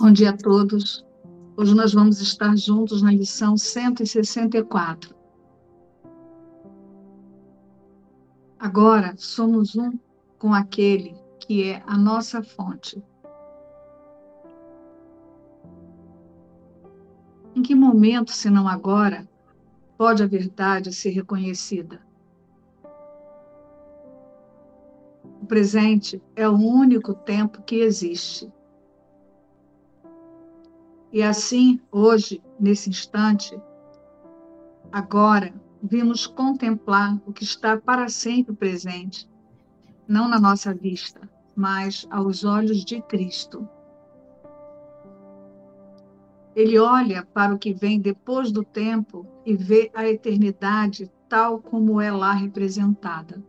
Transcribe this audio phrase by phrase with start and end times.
[0.00, 1.04] Bom dia a todos.
[1.56, 5.12] Hoje nós vamos estar juntos na lição 164.
[8.60, 9.98] Agora somos um
[10.38, 13.02] com aquele que é a nossa fonte.
[17.56, 19.28] Em que momento, se não agora,
[19.96, 22.00] pode a verdade ser reconhecida?
[25.42, 28.48] O presente é o único tempo que existe
[31.12, 33.58] e assim, hoje, nesse instante,
[34.92, 39.28] agora, vimos contemplar o que está para sempre presente,
[40.06, 41.20] não na nossa vista,
[41.56, 43.66] mas aos olhos de Cristo.
[46.54, 52.00] Ele olha para o que vem depois do tempo e vê a eternidade tal como
[52.00, 53.42] é lá representada.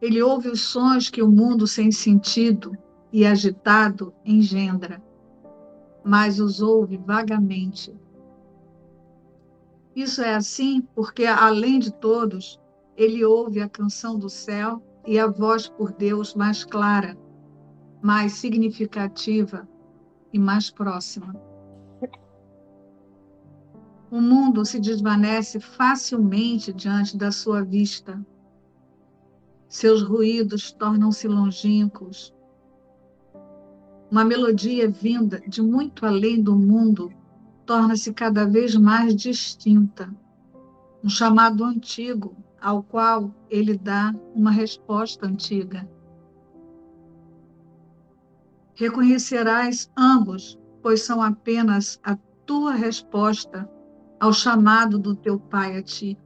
[0.00, 2.76] Ele ouve os sons que o mundo sem sentido
[3.12, 5.02] e agitado engendra,
[6.04, 7.94] mas os ouve vagamente.
[9.94, 12.60] Isso é assim porque, além de todos,
[12.96, 17.18] ele ouve a canção do céu e a voz por Deus mais clara,
[18.02, 19.68] mais significativa
[20.32, 21.34] e mais próxima.
[24.10, 28.24] O mundo se desvanece facilmente diante da sua vista.
[29.68, 32.32] Seus ruídos tornam-se longínquos,
[34.10, 37.12] uma melodia vinda de muito além do mundo
[37.66, 40.10] torna-se cada vez mais distinta.
[41.04, 45.88] Um chamado antigo, ao qual ele dá uma resposta antiga.
[48.74, 53.68] Reconhecerás ambos, pois são apenas a tua resposta
[54.18, 56.18] ao chamado do teu Pai a ti.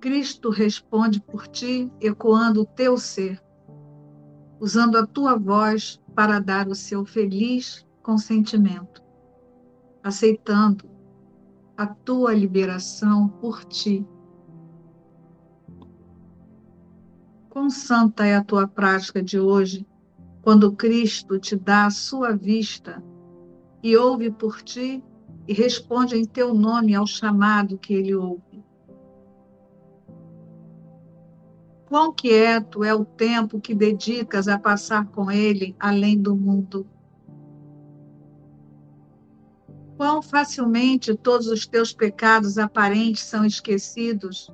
[0.00, 3.40] Cristo responde por ti, ecoando o teu ser
[4.62, 9.02] usando a tua voz para dar o seu feliz consentimento,
[10.04, 10.88] aceitando
[11.76, 14.06] a tua liberação por ti.
[17.50, 19.84] Quão santa é a tua prática de hoje,
[20.42, 23.02] quando Cristo te dá a sua vista
[23.82, 25.02] e ouve por ti
[25.48, 28.51] e responde em teu nome ao chamado que ele ouve.
[31.92, 36.86] Quão quieto é o tempo que dedicas a passar com Ele além do mundo.
[39.98, 44.50] Quão facilmente todos os teus pecados aparentes são esquecidos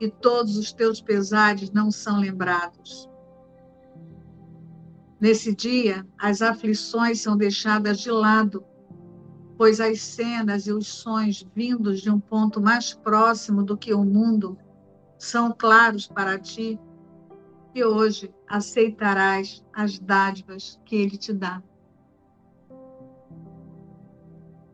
[0.00, 3.08] e todos os teus pesares não são lembrados.
[5.20, 8.64] Nesse dia, as aflições são deixadas de lado,
[9.56, 14.04] pois as cenas e os sons vindos de um ponto mais próximo do que o
[14.04, 14.58] mundo
[15.24, 16.78] são claros para ti,
[17.74, 21.62] e hoje aceitarás as dádivas que ele te dá.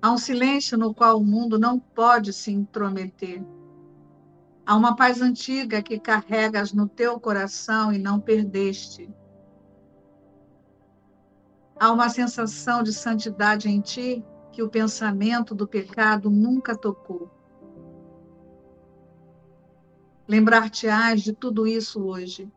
[0.03, 3.43] Há um silêncio no qual o mundo não pode se intrometer.
[4.67, 9.09] Há uma paz antiga que carregas no teu coração e não perdeste.
[11.79, 17.40] Há uma sensação de santidade em ti que o pensamento do pecado nunca tocou.
[20.31, 22.49] Lembrar-te-ás de tudo isso hoje.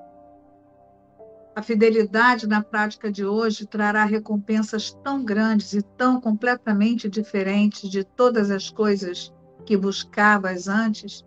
[1.55, 8.03] A fidelidade na prática de hoje trará recompensas tão grandes e tão completamente diferentes de
[8.03, 9.33] todas as coisas
[9.65, 11.25] que buscavas antes,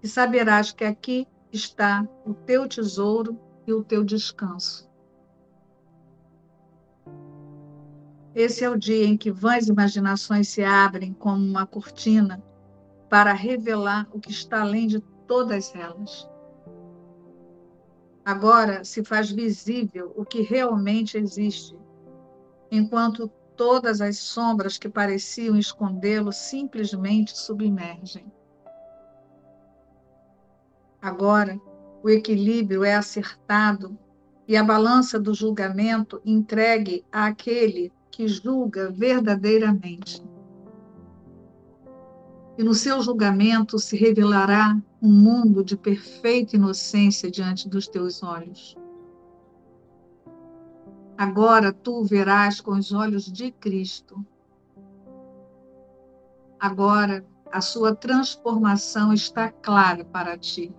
[0.00, 4.88] que saberás que aqui está o teu tesouro e o teu descanso.
[8.34, 12.42] Esse é o dia em que vãs imaginações se abrem como uma cortina
[13.10, 16.28] para revelar o que está além de todas elas.
[18.24, 21.78] Agora se faz visível o que realmente existe,
[22.68, 28.26] enquanto todas as sombras que pareciam escondê-lo simplesmente submergem.
[31.00, 31.60] Agora,
[32.02, 33.96] o equilíbrio é acertado
[34.48, 40.28] e a balança do julgamento entregue àquele que julga verdadeiramente
[42.60, 48.76] e no seu julgamento se revelará um mundo de perfeita inocência diante dos teus olhos.
[51.16, 54.24] Agora tu verás com os olhos de Cristo.
[56.58, 60.72] Agora a sua transformação está clara para ti.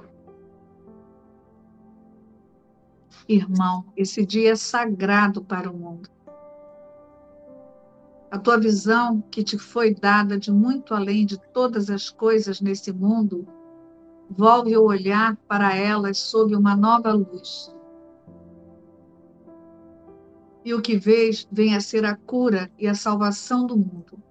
[3.27, 6.09] Irmão, esse dia é sagrado para o mundo
[8.31, 12.93] a tua visão que te foi dada de muito além de todas as coisas nesse
[12.93, 13.45] mundo,
[14.35, 17.71] volve o olhar para elas sob uma nova luz.
[20.63, 24.21] e o que vês vem a ser a cura e a salvação do mundo.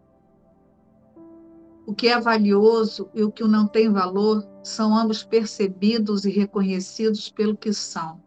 [1.87, 7.31] O que é valioso e o que não tem valor são ambos percebidos e reconhecidos
[7.31, 8.21] pelo que são.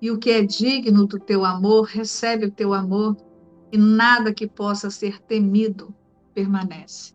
[0.00, 3.16] E o que é digno do teu amor recebe o teu amor,
[3.72, 5.94] e nada que possa ser temido
[6.32, 7.13] permanece.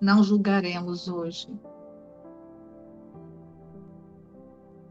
[0.00, 1.48] Não julgaremos hoje.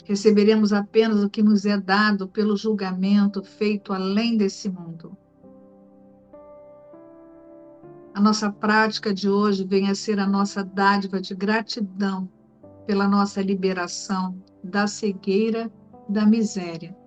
[0.03, 5.17] Receberemos apenas o que nos é dado pelo julgamento feito além desse mundo.
[8.13, 12.27] A nossa prática de hoje vem a ser a nossa dádiva de gratidão
[12.85, 15.71] pela nossa liberação da cegueira,
[16.09, 16.97] da miséria.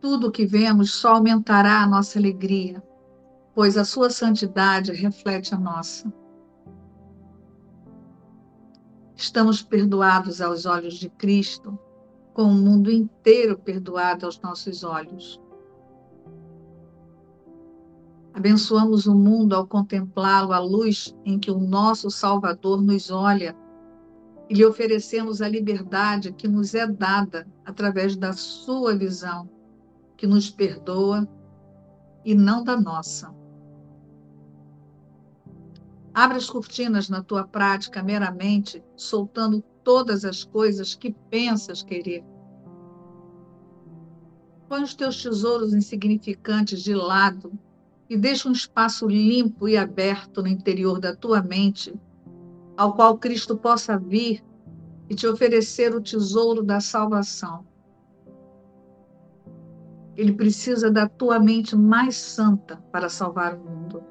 [0.00, 2.82] Tudo o que vemos só aumentará a nossa alegria,
[3.60, 6.10] pois a sua santidade reflete a nossa.
[9.14, 11.78] Estamos perdoados aos olhos de Cristo,
[12.32, 15.38] com o mundo inteiro perdoado aos nossos olhos.
[18.32, 23.54] Abençoamos o mundo ao contemplá-lo à luz em que o nosso Salvador nos olha
[24.48, 29.50] e lhe oferecemos a liberdade que nos é dada através da sua visão,
[30.16, 31.28] que nos perdoa
[32.24, 33.38] e não da nossa.
[36.12, 42.24] Abre as cortinas na tua prática meramente, soltando todas as coisas que pensas querer.
[44.68, 47.52] Põe os teus tesouros insignificantes de lado
[48.08, 51.94] e deixa um espaço limpo e aberto no interior da tua mente,
[52.76, 54.44] ao qual Cristo possa vir
[55.08, 57.64] e te oferecer o tesouro da salvação.
[60.16, 64.02] Ele precisa da tua mente mais santa para salvar o mundo.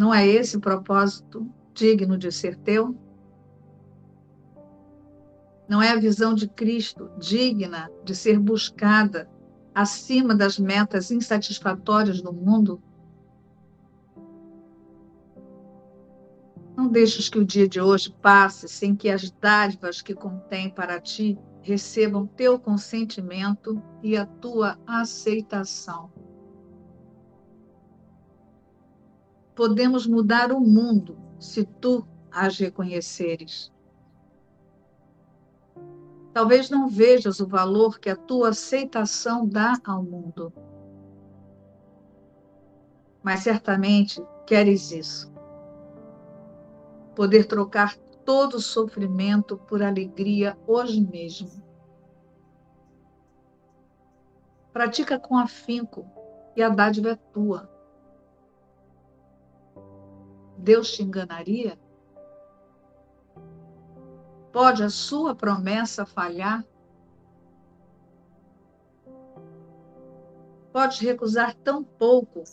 [0.00, 2.96] Não é esse o propósito digno de ser teu?
[5.68, 9.28] Não é a visão de Cristo digna de ser buscada
[9.74, 12.82] acima das metas insatisfatórias do mundo?
[16.74, 20.98] Não deixes que o dia de hoje passe sem que as dádivas que contém para
[20.98, 26.10] ti recebam teu consentimento e a tua aceitação.
[29.60, 33.70] Podemos mudar o mundo se tu as reconheceres.
[36.32, 40.50] Talvez não vejas o valor que a tua aceitação dá ao mundo.
[43.22, 45.30] Mas certamente queres isso.
[47.14, 51.50] Poder trocar todo o sofrimento por alegria hoje mesmo.
[54.72, 56.06] Pratica com afinco
[56.56, 57.69] e a dádiva é tua.
[60.60, 61.78] Deus te enganaria?
[64.52, 66.64] Pode a sua promessa falhar?
[70.72, 72.44] Pode recusar tão pouco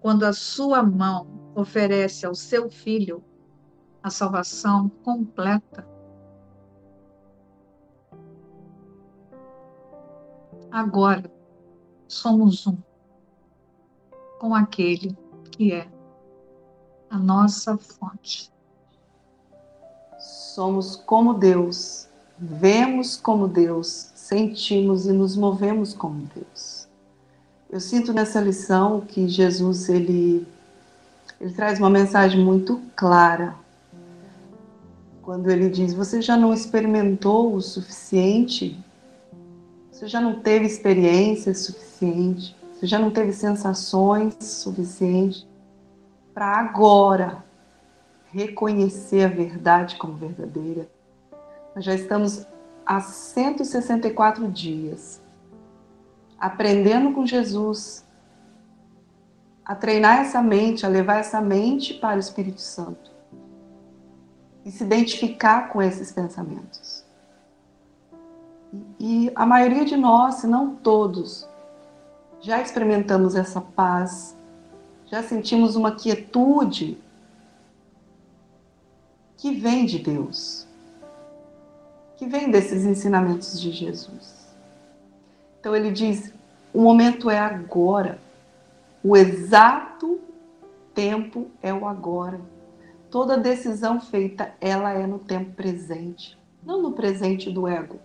[0.00, 3.22] quando a sua mão oferece ao seu filho
[4.02, 5.86] a salvação completa?
[10.70, 11.30] Agora
[12.08, 12.78] somos um
[14.38, 15.16] com aquele
[15.50, 15.95] que é
[17.16, 18.52] a nossa fonte.
[20.18, 22.08] Somos como Deus,
[22.38, 26.86] vemos como Deus, sentimos e nos movemos como Deus.
[27.70, 30.46] Eu sinto nessa lição que Jesus ele
[31.40, 33.54] ele traz uma mensagem muito clara.
[35.22, 38.78] Quando ele diz: "Você já não experimentou o suficiente?
[39.90, 42.54] Você já não teve experiência suficiente?
[42.74, 45.46] Você já não teve sensações suficientes?"
[46.36, 47.42] Para agora
[48.26, 50.86] reconhecer a verdade como verdadeira.
[51.74, 52.46] Nós já estamos
[52.84, 55.22] há 164 dias
[56.38, 58.04] aprendendo com Jesus
[59.64, 63.10] a treinar essa mente, a levar essa mente para o Espírito Santo
[64.62, 67.02] e se identificar com esses pensamentos.
[69.00, 71.48] E a maioria de nós, se não todos,
[72.42, 74.35] já experimentamos essa paz,
[75.06, 76.98] já sentimos uma quietude
[79.36, 80.66] que vem de Deus,
[82.16, 84.54] que vem desses ensinamentos de Jesus.
[85.60, 86.32] Então ele diz:
[86.72, 88.18] o momento é agora,
[89.02, 90.20] o exato
[90.94, 92.40] tempo é o agora.
[93.10, 97.98] Toda decisão feita, ela é no tempo presente, não no presente do ego,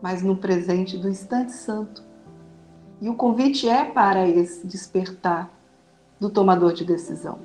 [0.00, 2.09] mas no presente do instante santo.
[3.00, 5.50] E o convite é para esse despertar
[6.18, 7.38] do tomador de decisão.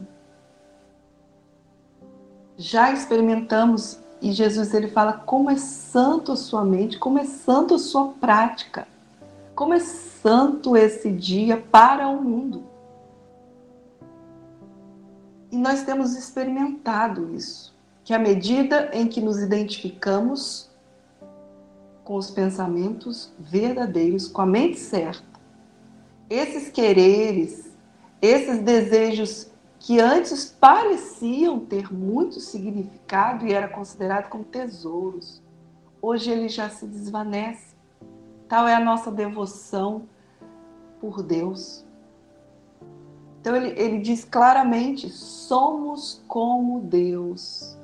[2.58, 7.76] Já experimentamos E Jesus ele fala como é santo a sua mente, como é santo
[7.76, 8.88] a sua prática,
[9.54, 12.64] como é santo esse dia para o mundo.
[15.52, 20.70] E nós temos experimentado isso, que à medida em que nos identificamos
[22.04, 25.35] com os pensamentos verdadeiros, com a mente certa,
[26.30, 27.72] esses quereres,
[28.22, 35.42] esses desejos que antes pareciam ter muito significado e era considerado como tesouros,
[36.02, 37.76] hoje ele já se desvanece.
[38.48, 40.04] Tal é a nossa devoção
[41.00, 41.86] por Deus.
[43.40, 47.78] Então ele, ele diz claramente: somos como Deus.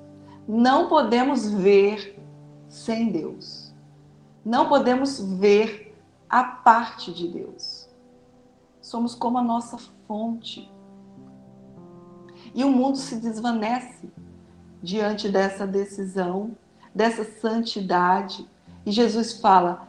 [0.48, 2.20] Não podemos ver
[2.68, 3.72] sem Deus.
[4.44, 5.96] Não podemos ver
[6.28, 7.71] a parte de Deus.
[8.92, 10.70] Somos como a nossa fonte.
[12.54, 14.12] E o mundo se desvanece
[14.84, 16.58] diante dessa decisão,
[16.94, 18.46] dessa santidade.
[18.86, 19.88] E Jesus fala: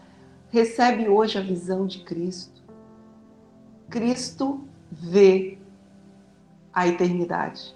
[0.50, 2.62] recebe hoje a visão de Cristo.
[3.90, 5.58] Cristo vê
[6.72, 7.74] a eternidade.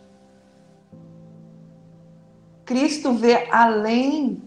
[2.64, 4.40] Cristo vê além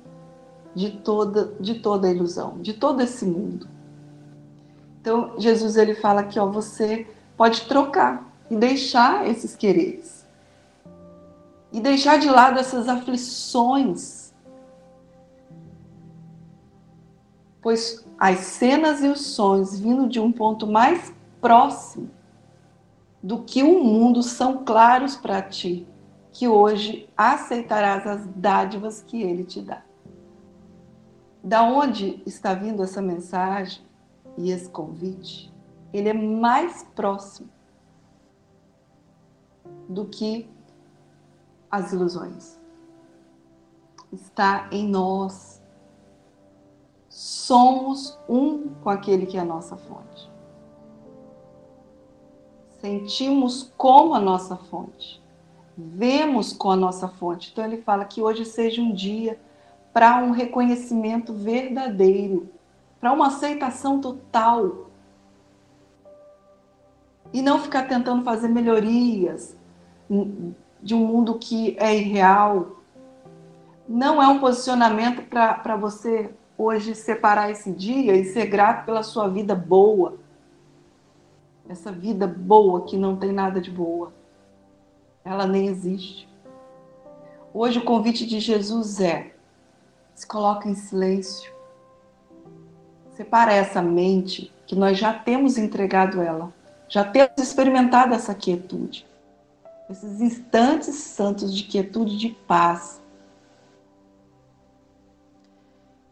[0.74, 3.67] de toda, de toda a ilusão, de todo esse mundo.
[5.01, 10.19] Então, Jesus ele fala que ó, você pode trocar e deixar esses quereres
[11.71, 14.33] e deixar de lado essas aflições.
[17.61, 22.09] Pois as cenas e os sonhos vindo de um ponto mais próximo
[23.21, 25.85] do que o mundo são claros para ti,
[26.31, 29.81] que hoje aceitarás as dádivas que ele te dá.
[31.43, 33.81] Da onde está vindo essa mensagem
[34.38, 35.51] e esse convite?
[35.91, 37.50] Ele é mais próximo
[39.88, 40.48] do que
[41.69, 42.59] as ilusões.
[44.12, 45.62] Está em nós.
[47.09, 50.29] Somos um com aquele que é a nossa fonte.
[52.79, 55.21] Sentimos como a nossa fonte.
[55.77, 57.50] Vemos com a nossa fonte.
[57.51, 59.39] Então ele fala que hoje seja um dia
[59.91, 62.50] para um reconhecimento verdadeiro,
[62.99, 64.89] para uma aceitação total.
[67.31, 69.55] E não ficar tentando fazer melhorias,
[70.81, 72.81] de um mundo que é irreal.
[73.87, 79.27] Não é um posicionamento para você hoje separar esse dia e ser grato pela sua
[79.27, 80.17] vida boa.
[81.67, 84.11] Essa vida boa que não tem nada de boa.
[85.23, 86.27] Ela nem existe.
[87.53, 89.35] Hoje o convite de Jesus é:
[90.15, 91.58] se coloca em silêncio.
[93.19, 96.53] Separa essa mente que nós já temos entregado ela,
[96.88, 99.09] já temos experimentado essa quietude
[99.89, 103.01] esses instantes santos de quietude, de paz.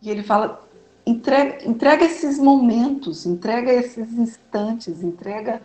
[0.01, 0.67] E ele fala:
[1.05, 5.61] entrega, entrega esses momentos, entrega esses instantes, entrega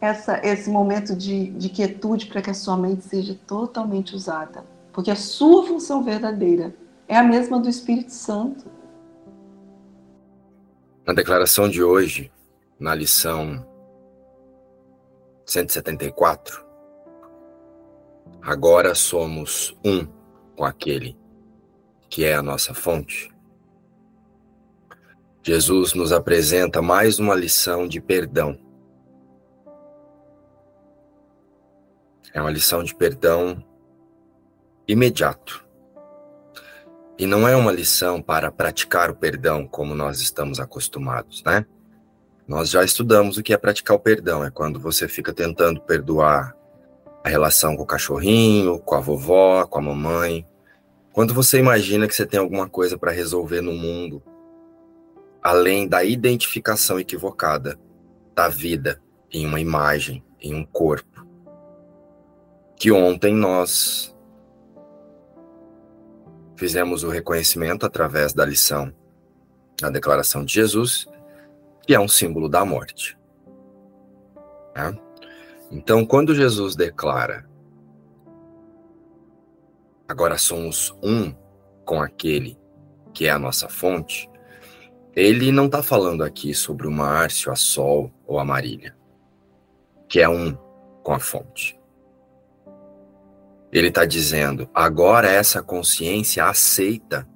[0.00, 4.64] essa, esse momento de, de quietude para que a sua mente seja totalmente usada.
[4.92, 6.74] Porque a sua função verdadeira
[7.06, 8.64] é a mesma do Espírito Santo.
[11.10, 12.30] Na declaração de hoje,
[12.78, 13.66] na lição
[15.44, 16.64] 174,
[18.40, 20.06] Agora somos um
[20.54, 21.18] com aquele
[22.08, 23.28] que é a nossa fonte.
[25.42, 28.56] Jesus nos apresenta mais uma lição de perdão.
[32.32, 33.60] É uma lição de perdão
[34.86, 35.68] imediato.
[37.20, 41.66] E não é uma lição para praticar o perdão como nós estamos acostumados, né?
[42.48, 44.42] Nós já estudamos o que é praticar o perdão.
[44.42, 46.56] É quando você fica tentando perdoar
[47.22, 50.48] a relação com o cachorrinho, com a vovó, com a mamãe.
[51.12, 54.22] Quando você imagina que você tem alguma coisa para resolver no mundo,
[55.42, 57.78] além da identificação equivocada
[58.34, 58.98] da vida
[59.30, 61.22] em uma imagem, em um corpo,
[62.76, 64.09] que ontem nós
[66.60, 68.92] fizemos o reconhecimento através da lição,
[69.82, 71.08] a declaração de Jesus,
[71.86, 73.16] que é um símbolo da morte.
[74.76, 74.94] Né?
[75.70, 77.48] Então, quando Jesus declara,
[80.06, 81.34] agora somos um
[81.86, 82.58] com aquele
[83.14, 84.28] que é a nossa fonte,
[85.16, 88.94] ele não está falando aqui sobre o Márcio, a Sol ou a Marília,
[90.06, 90.54] que é um
[91.02, 91.79] com a fonte.
[93.72, 97.28] Ele está dizendo, agora essa consciência aceita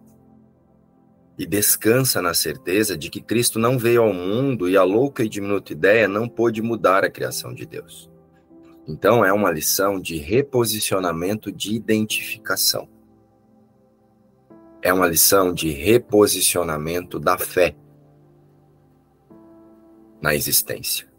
[1.38, 5.28] e descansa na certeza de que Cristo não veio ao mundo e a louca e
[5.28, 8.10] diminuta ideia não pôde mudar a criação de Deus.
[8.86, 12.88] Então, é uma lição de reposicionamento de identificação.
[14.84, 17.74] é uma lição de reposicionamento da fé
[20.20, 21.13] na existência.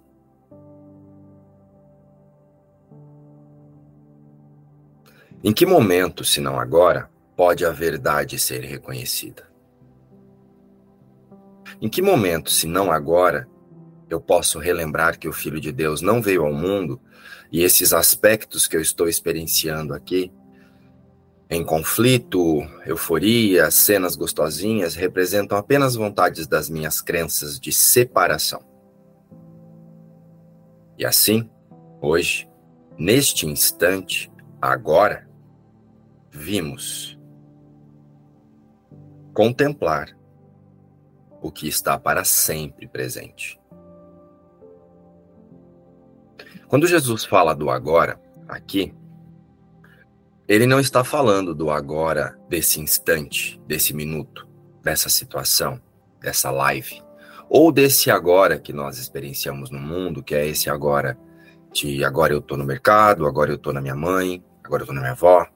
[5.48, 9.48] Em que momento, se não agora, pode a verdade ser reconhecida?
[11.80, 13.48] Em que momento, se não agora,
[14.10, 17.00] eu posso relembrar que o Filho de Deus não veio ao mundo
[17.52, 20.34] e esses aspectos que eu estou experienciando aqui,
[21.48, 28.66] em conflito, euforia, cenas gostosinhas, representam apenas vontades das minhas crenças de separação.
[30.98, 31.48] E assim,
[32.02, 32.50] hoje,
[32.98, 35.25] neste instante, agora,
[36.36, 37.18] vimos
[39.34, 40.16] contemplar
[41.42, 43.60] o que está para sempre presente.
[46.68, 48.94] Quando Jesus fala do agora, aqui,
[50.48, 54.48] ele não está falando do agora, desse instante, desse minuto,
[54.84, 55.82] dessa situação,
[56.20, 57.02] dessa live,
[57.50, 61.18] ou desse agora que nós experienciamos no mundo, que é esse agora
[61.72, 64.96] de agora eu estou no mercado, agora eu estou na minha mãe, agora eu estou
[64.96, 65.48] na minha avó.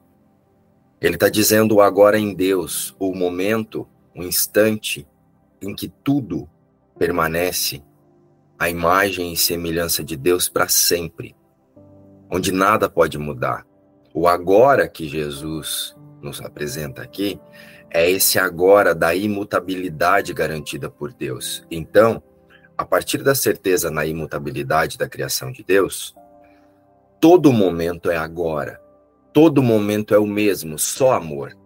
[1.00, 5.08] Ele está dizendo agora em Deus, o momento, o instante
[5.62, 6.48] em que tudo
[6.98, 7.82] permanece
[8.58, 11.34] a imagem e semelhança de Deus para sempre,
[12.30, 13.66] onde nada pode mudar.
[14.12, 17.40] O agora que Jesus nos apresenta aqui
[17.90, 21.64] é esse agora da imutabilidade garantida por Deus.
[21.70, 22.22] Então,
[22.76, 26.14] a partir da certeza na imutabilidade da criação de Deus,
[27.18, 28.79] todo momento é agora.
[29.32, 31.56] Todo momento é o mesmo, só amor.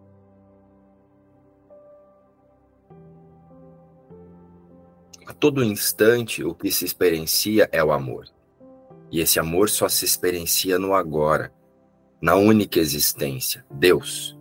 [5.26, 8.26] A todo instante, o que se experiencia é o amor.
[9.10, 11.52] E esse amor só se experiencia no agora,
[12.20, 14.36] na única existência, Deus.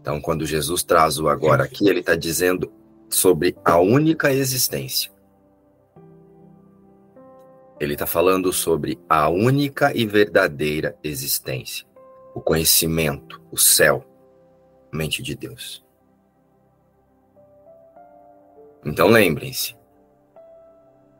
[0.00, 2.72] Então, quando Jesus traz o agora aqui, ele está dizendo
[3.08, 5.12] sobre a única existência.
[7.78, 11.86] Ele está falando sobre a única e verdadeira existência,
[12.34, 14.04] o conhecimento, o céu,
[14.92, 15.84] a mente de Deus.
[18.84, 19.76] Então lembrem-se,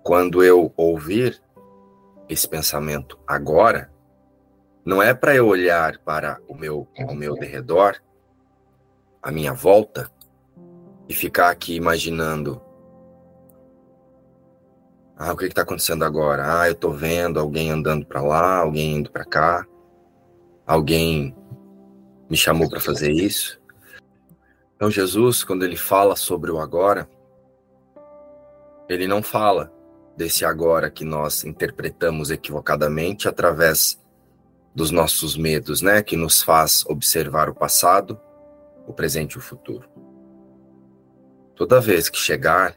[0.03, 1.42] quando eu ouvir
[2.29, 3.92] esse pensamento agora,
[4.85, 8.01] não é para eu olhar para o meu, ao meu derredor,
[9.23, 10.11] a minha volta,
[11.09, 12.62] e ficar aqui imaginando.
[15.16, 16.61] Ah, o que está acontecendo agora?
[16.61, 19.66] Ah, eu estou vendo alguém andando para lá, alguém indo para cá,
[20.70, 21.35] alguém
[22.30, 23.61] me chamou para fazer isso.
[24.76, 27.11] Então, Jesus, quando ele fala sobre o agora,
[28.88, 29.72] ele não fala
[30.16, 34.00] desse agora que nós interpretamos equivocadamente através
[34.72, 38.20] dos nossos medos, né, que nos faz observar o passado,
[38.87, 39.88] o presente e o futuro.
[41.56, 42.76] Toda vez que chegar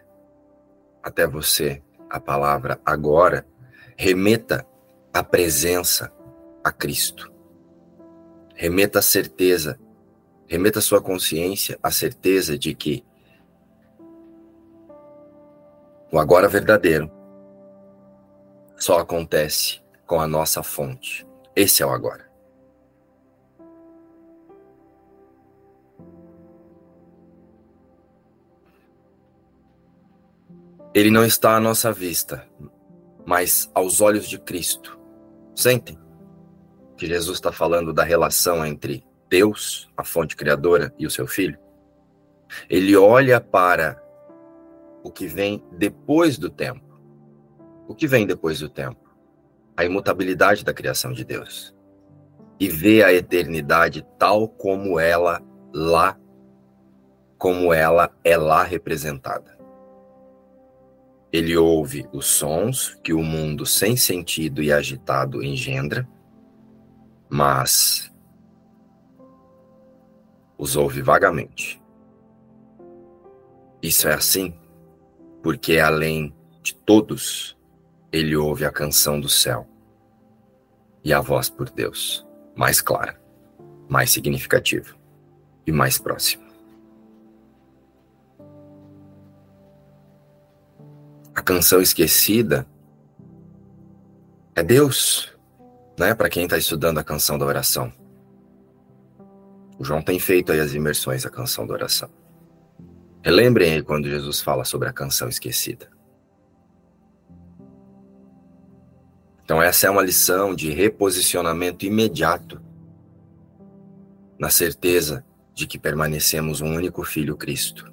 [1.03, 3.45] até você a palavra agora,
[3.95, 4.65] remeta
[5.13, 6.11] a presença
[6.63, 7.32] a Cristo.
[8.63, 9.77] Remeta a certeza,
[10.47, 13.03] remeta a sua consciência a certeza de que
[16.09, 17.11] o agora verdadeiro
[18.77, 21.27] só acontece com a nossa fonte.
[21.53, 22.31] Esse é o agora.
[30.93, 32.47] Ele não está à nossa vista,
[33.25, 34.97] mas aos olhos de Cristo.
[35.53, 36.01] Sentem
[37.03, 41.57] que Jesus está falando da relação entre Deus, a fonte criadora, e o seu filho?
[42.69, 44.01] Ele olha para
[45.03, 46.93] o que vem depois do tempo
[47.87, 49.13] o que vem depois do tempo?
[49.75, 51.75] A imutabilidade da criação de Deus.
[52.59, 55.41] E vê a eternidade tal como ela
[55.73, 56.17] lá,
[57.37, 59.57] como ela é lá representada.
[61.31, 66.07] Ele ouve os sons que o mundo sem sentido e agitado engendra,
[67.33, 68.13] mas
[70.55, 71.81] os ouve vagamente.
[73.81, 74.53] Isso é assim
[75.41, 77.57] porque além de todos
[78.11, 79.67] ele ouve a canção do céu
[81.03, 82.23] e a voz por Deus,
[82.55, 83.19] mais clara,
[83.89, 84.95] mais significativa
[85.65, 86.45] e mais próxima.
[91.33, 92.67] A canção esquecida
[94.55, 95.32] é Deus,
[95.97, 96.13] né?
[96.13, 97.91] Para quem está estudando a canção da oração.
[99.77, 102.09] O João tem feito aí as imersões da canção da oração.
[103.23, 105.89] Relembrem aí quando Jesus fala sobre a canção esquecida.
[109.43, 112.61] Então, essa é uma lição de reposicionamento imediato,
[114.39, 117.92] na certeza de que permanecemos um único Filho Cristo.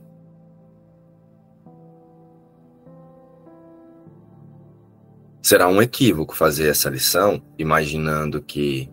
[5.42, 8.90] Será um equívoco fazer essa lição imaginando que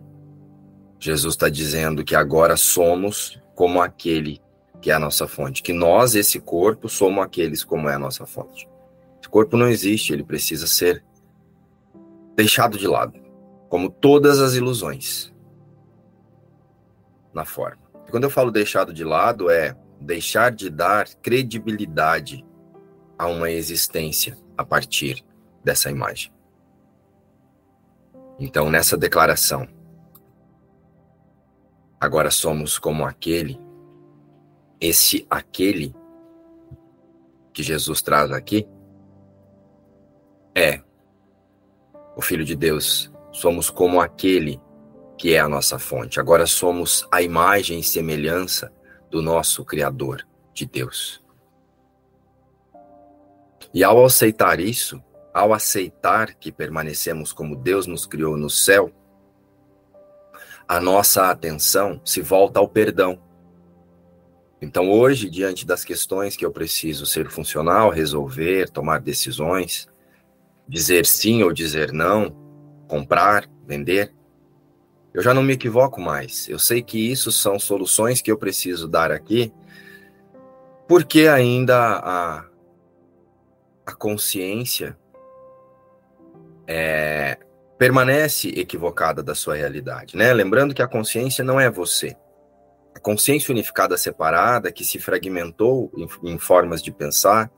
[0.98, 4.40] Jesus está dizendo que agora somos como aquele
[4.80, 8.24] que é a nossa fonte, que nós, esse corpo, somos aqueles como é a nossa
[8.24, 8.68] fonte.
[9.20, 11.04] Esse corpo não existe, ele precisa ser
[12.36, 13.18] deixado de lado,
[13.68, 15.32] como todas as ilusões
[17.34, 17.82] na forma.
[18.06, 22.44] E quando eu falo deixado de lado, é deixar de dar credibilidade
[23.18, 25.24] a uma existência a partir
[25.64, 26.37] dessa imagem.
[28.38, 29.66] Então, nessa declaração,
[32.00, 33.60] agora somos como aquele,
[34.80, 35.94] esse aquele
[37.52, 38.68] que Jesus traz aqui
[40.54, 40.80] é
[42.14, 43.12] o Filho de Deus.
[43.32, 44.60] Somos como aquele
[45.16, 46.20] que é a nossa fonte.
[46.20, 48.72] Agora somos a imagem e semelhança
[49.10, 50.24] do nosso Criador,
[50.54, 51.20] de Deus.
[53.74, 55.02] E ao aceitar isso,
[55.38, 58.90] ao aceitar que permanecemos como Deus nos criou no céu,
[60.66, 63.22] a nossa atenção se volta ao perdão.
[64.60, 69.88] Então, hoje, diante das questões que eu preciso ser funcional, resolver, tomar decisões,
[70.66, 72.34] dizer sim ou dizer não,
[72.88, 74.12] comprar, vender,
[75.14, 76.48] eu já não me equivoco mais.
[76.48, 79.52] Eu sei que isso são soluções que eu preciso dar aqui,
[80.88, 82.44] porque ainda a,
[83.86, 84.98] a consciência
[86.68, 87.38] é,
[87.78, 90.32] permanece equivocada da sua realidade, né?
[90.34, 92.14] Lembrando que a consciência não é você.
[92.94, 97.50] A consciência unificada separada que se fragmentou em, em formas de pensar,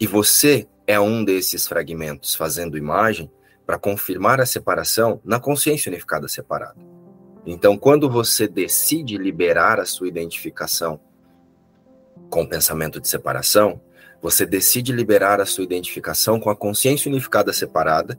[0.00, 3.30] e você é um desses fragmentos fazendo imagem
[3.64, 6.76] para confirmar a separação na consciência unificada separada.
[7.46, 10.98] Então, quando você decide liberar a sua identificação
[12.28, 13.80] com o pensamento de separação,
[14.20, 18.18] você decide liberar a sua identificação com a consciência unificada separada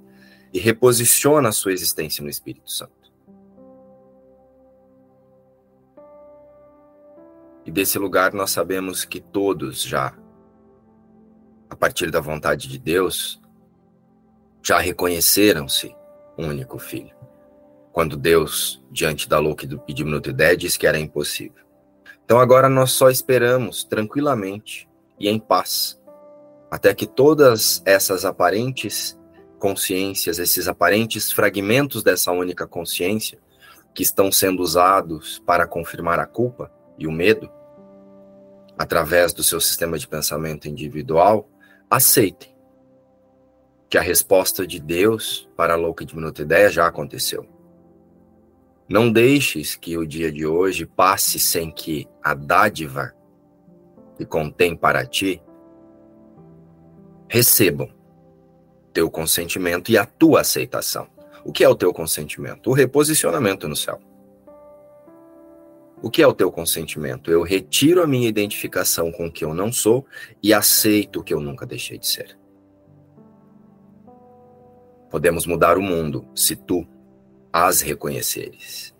[0.54, 3.02] e reposiciona a sua existência no Espírito Santo.
[7.66, 10.18] E desse lugar nós sabemos que todos já,
[11.70, 13.40] a partir da vontade de Deus,
[14.64, 15.96] já reconheceram-se
[16.38, 17.16] um único filho.
[17.92, 21.64] Quando Deus, diante da louca e diminuta ideia, disse que era impossível.
[22.24, 26.02] Então agora nós só esperamos tranquilamente e em paz,
[26.70, 29.20] até que todas essas aparentes
[29.62, 33.38] consciências, esses aparentes fragmentos dessa única consciência,
[33.94, 37.48] que estão sendo usados para confirmar a culpa e o medo,
[38.76, 41.48] através do seu sistema de pensamento individual,
[41.88, 42.50] aceitem
[43.88, 47.48] que a resposta de Deus para a louca diminuta ideia já aconteceu.
[48.90, 53.14] Não deixes que o dia de hoje passe sem que a dádiva
[54.18, 55.42] que contém para ti
[57.30, 58.01] recebam
[58.94, 61.08] teu consentimento e a tua aceitação.
[61.44, 62.70] O que é o teu consentimento?
[62.70, 64.00] O reposicionamento no céu.
[66.02, 67.30] O que é o teu consentimento?
[67.30, 70.06] Eu retiro a minha identificação com o que eu não sou
[70.42, 72.38] e aceito o que eu nunca deixei de ser.
[75.10, 76.88] Podemos mudar o mundo se tu
[77.54, 78.96] as reconheceres.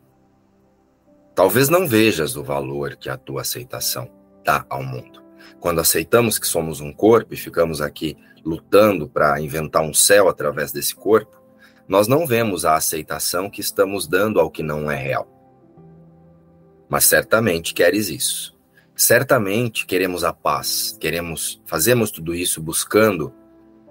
[1.34, 4.12] Talvez não vejas o valor que a tua aceitação
[4.44, 5.21] dá ao mundo.
[5.62, 10.72] Quando aceitamos que somos um corpo e ficamos aqui lutando para inventar um céu através
[10.72, 11.40] desse corpo,
[11.88, 15.30] nós não vemos a aceitação que estamos dando ao que não é real.
[16.90, 18.58] Mas certamente queres isso.
[18.96, 23.32] Certamente queremos a paz, queremos, fazemos tudo isso buscando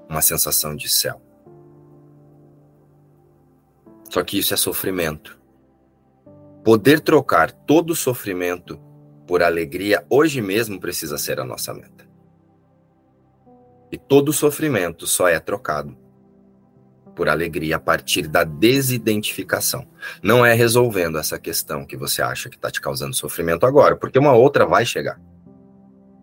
[0.08, 1.22] uma sensação de céu.
[4.08, 5.38] Só que isso é sofrimento.
[6.64, 8.89] Poder trocar todo o sofrimento
[9.30, 12.04] por alegria hoje mesmo precisa ser a nossa meta.
[13.92, 15.96] E todo sofrimento só é trocado
[17.14, 19.86] por alegria a partir da desidentificação.
[20.20, 24.18] Não é resolvendo essa questão que você acha que está te causando sofrimento agora, porque
[24.18, 25.20] uma outra vai chegar.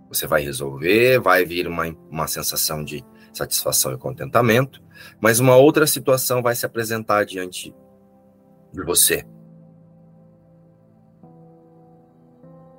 [0.10, 4.84] Você vai resolver, vai vir uma, uma sensação de satisfação e contentamento,
[5.22, 7.74] mas uma outra situação vai se apresentar diante
[8.74, 9.26] de você.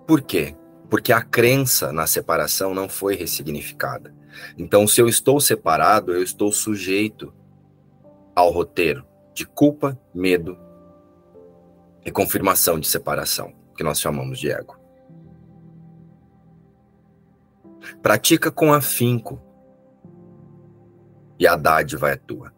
[0.09, 0.57] Por quê?
[0.89, 4.15] Porque a crença na separação não foi ressignificada.
[4.57, 7.31] Então, se eu estou separado, eu estou sujeito
[8.35, 10.59] ao roteiro de culpa, medo
[12.07, 14.79] e confirmação de separação, que nós chamamos de ego.
[18.01, 19.39] Pratica com afinco
[21.39, 22.51] e a dádiva é tua.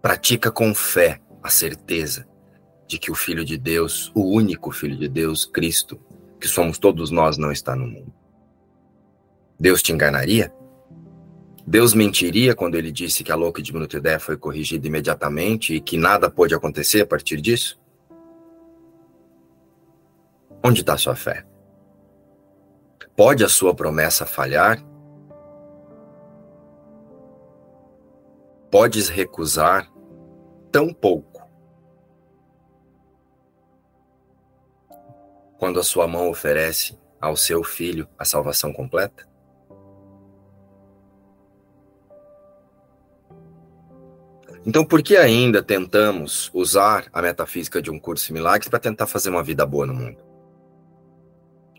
[0.00, 2.28] Pratica com fé a certeza
[2.86, 6.00] de que o Filho de Deus, o único Filho de Deus, Cristo,
[6.44, 8.12] que somos todos nós, não está no mundo.
[9.58, 10.52] Deus te enganaria?
[11.66, 15.80] Deus mentiria quando ele disse que a louca e diminuta ideia foi corrigida imediatamente e
[15.80, 17.80] que nada pôde acontecer a partir disso?
[20.62, 21.46] Onde está sua fé?
[23.16, 24.84] Pode a sua promessa falhar?
[28.70, 29.90] Podes recusar
[30.70, 31.33] tão pouco
[35.64, 39.26] quando a sua mão oferece ao seu filho a salvação completa?
[44.66, 49.06] Então, por que ainda tentamos usar a metafísica de um curso de milagres para tentar
[49.06, 50.18] fazer uma vida boa no mundo?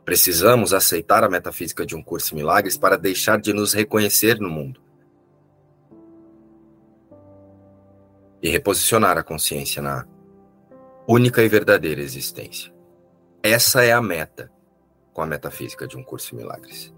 [0.04, 4.50] Precisamos aceitar a metafísica de um curso de milagres para deixar de nos reconhecer no
[4.50, 4.82] mundo.
[8.41, 10.08] E reposicionar a consciência na
[11.08, 12.74] única e verdadeira existência.
[13.47, 14.51] Essa é a meta
[15.13, 16.91] com a metafísica de um curso de milagres.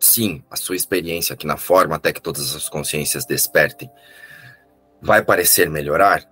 [0.00, 3.90] Sim, a sua experiência aqui na forma, até que todas as consciências despertem,
[5.02, 6.24] vai parecer melhorar?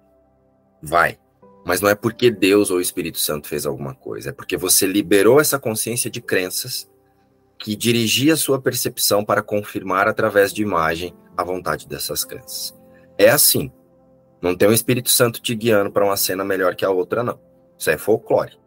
[0.82, 1.18] Vai.
[1.66, 4.86] Mas não é porque Deus ou o Espírito Santo fez alguma coisa, é porque você
[4.86, 6.88] liberou essa consciência de crenças
[7.58, 12.74] que dirigia a sua percepção para confirmar através de imagem a vontade dessas crenças.
[13.18, 13.70] É assim.
[14.40, 17.38] Não tem um Espírito Santo te guiando para uma cena melhor que a outra, não.
[17.78, 18.58] Isso é folclore.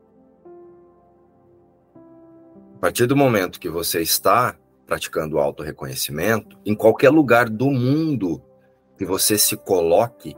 [2.75, 8.41] A partir do momento que você está praticando o auto-reconhecimento, em qualquer lugar do mundo
[8.97, 10.35] que você se coloque,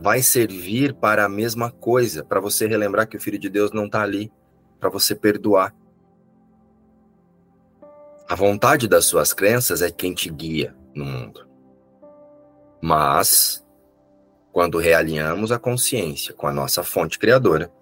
[0.00, 3.86] vai servir para a mesma coisa, para você relembrar que o Filho de Deus não
[3.86, 4.32] está ali,
[4.78, 5.74] para você perdoar.
[8.28, 11.46] A vontade das suas crenças é quem te guia no mundo.
[12.82, 13.64] Mas,
[14.52, 17.72] quando realinhamos a consciência com a nossa fonte criadora,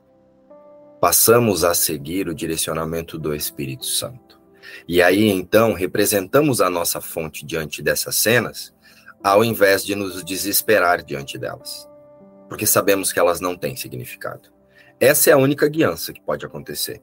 [1.04, 4.40] passamos a seguir o direcionamento do Espírito Santo.
[4.88, 8.74] E aí, então, representamos a nossa fonte diante dessas cenas,
[9.22, 11.86] ao invés de nos desesperar diante delas
[12.48, 14.52] porque sabemos que elas não têm significado.
[15.00, 17.02] Essa é a única guiança que pode acontecer.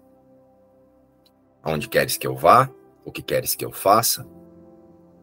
[1.61, 2.71] Aonde queres que eu vá,
[3.03, 4.25] o que queres que eu faça,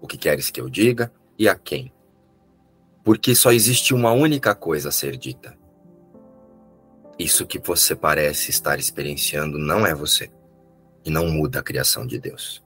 [0.00, 1.92] o que queres que eu diga e a quem.
[3.02, 5.57] Porque só existe uma única coisa a ser dita.
[7.18, 10.30] Isso que você parece estar experienciando não é você
[11.04, 12.62] e não muda a criação de Deus.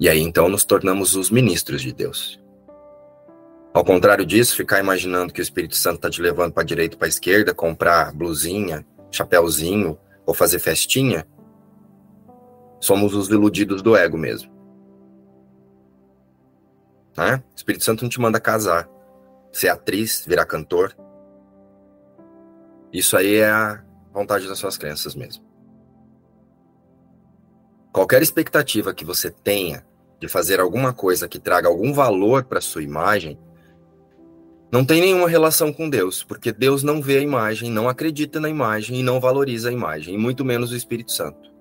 [0.00, 2.42] E aí então nos tornamos os ministros de Deus.
[3.72, 6.96] Ao contrário disso, ficar imaginando que o Espírito Santo está te levando para a direita,
[6.96, 11.26] para a esquerda, comprar blusinha, chapéuzinho ou fazer festinha,
[12.80, 14.52] somos os iludidos do ego mesmo.
[17.16, 17.42] Né?
[17.52, 18.88] O Espírito Santo não te manda casar,
[19.52, 20.94] ser atriz, virar cantor.
[22.92, 25.42] Isso aí é a vontade das suas crenças mesmo.
[27.92, 29.84] Qualquer expectativa que você tenha
[30.20, 33.38] de fazer alguma coisa que traga algum valor para sua imagem
[34.70, 38.48] não tem nenhuma relação com Deus, porque Deus não vê a imagem, não acredita na
[38.48, 41.52] imagem e não valoriza a imagem, e muito menos o Espírito Santo.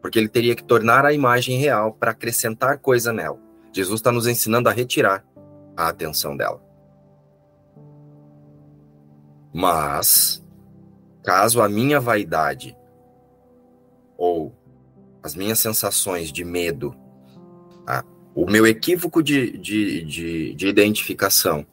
[0.00, 3.38] Porque ele teria que tornar a imagem real para acrescentar coisa nela.
[3.72, 5.24] Jesus está nos ensinando a retirar
[5.76, 6.62] a atenção dela.
[9.52, 10.39] Mas,
[11.22, 12.76] caso a minha vaidade
[14.16, 14.54] ou
[15.22, 16.94] as minhas sensações de medo,
[17.84, 18.04] tá?
[18.34, 21.66] o meu equívoco de, de, de, de identificação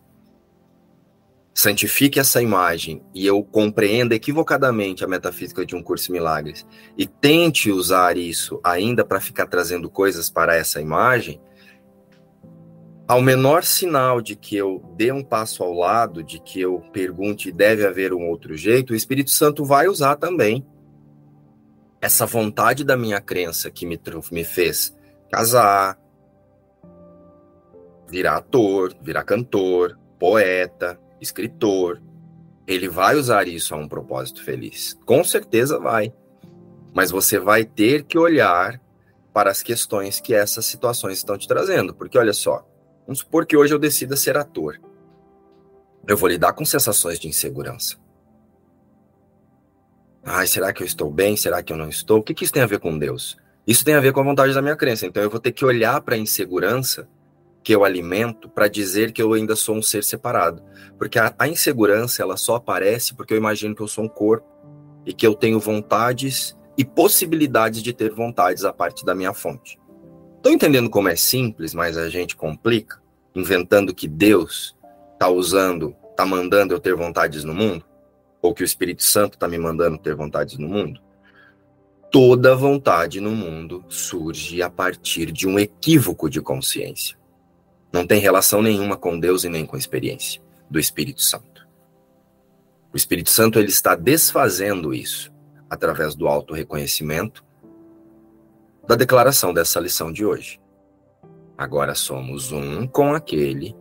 [1.57, 7.07] santifique essa imagem e eu compreenda equivocadamente a metafísica de um curso de milagres e
[7.07, 11.41] tente usar isso ainda para ficar trazendo coisas para essa imagem,
[13.07, 17.51] ao menor sinal de que eu dê um passo ao lado, de que eu pergunte
[17.51, 20.65] deve haver um outro jeito, o Espírito Santo vai usar também
[22.01, 23.99] essa vontade da minha crença que me,
[24.31, 24.95] me fez
[25.31, 25.97] casar,
[28.09, 32.01] virar ator, virar cantor, poeta, escritor,
[32.67, 34.97] ele vai usar isso a um propósito feliz.
[35.05, 36.13] Com certeza vai.
[36.93, 38.81] Mas você vai ter que olhar
[39.33, 41.93] para as questões que essas situações estão te trazendo.
[41.93, 42.67] Porque olha só,
[43.07, 44.79] vamos supor que hoje eu decida ser ator.
[46.05, 47.97] Eu vou lidar com sensações de insegurança.
[50.23, 51.37] Ai, será que eu estou bem?
[51.37, 52.19] Será que eu não estou?
[52.19, 53.37] O que, que isso tem a ver com Deus?
[53.65, 55.05] Isso tem a ver com a vontade da minha crença.
[55.05, 57.07] Então eu vou ter que olhar para a insegurança
[57.63, 60.63] que eu alimento para dizer que eu ainda sou um ser separado.
[60.97, 64.47] Porque a, a, insegurança ela só aparece porque eu imagino que eu sou um corpo
[65.05, 69.77] e que eu tenho vontades e possibilidades de ter vontades a parte da minha fonte.
[70.37, 73.01] Estou entendendo como é simples, mas a gente complica,
[73.35, 74.75] inventando que Deus
[75.13, 77.83] está usando, está mandando eu ter vontades no mundo?
[78.41, 81.01] Ou que o Espírito Santo está me mandando ter vontades no mundo?
[82.11, 87.17] Toda vontade no mundo surge a partir de um equívoco de consciência.
[87.91, 91.67] Não tem relação nenhuma com Deus e nem com a experiência do Espírito Santo.
[92.93, 95.31] O Espírito Santo ele está desfazendo isso
[95.69, 97.43] através do auto-reconhecimento
[98.87, 100.59] da declaração dessa lição de hoje.
[101.57, 103.75] Agora somos um com aquele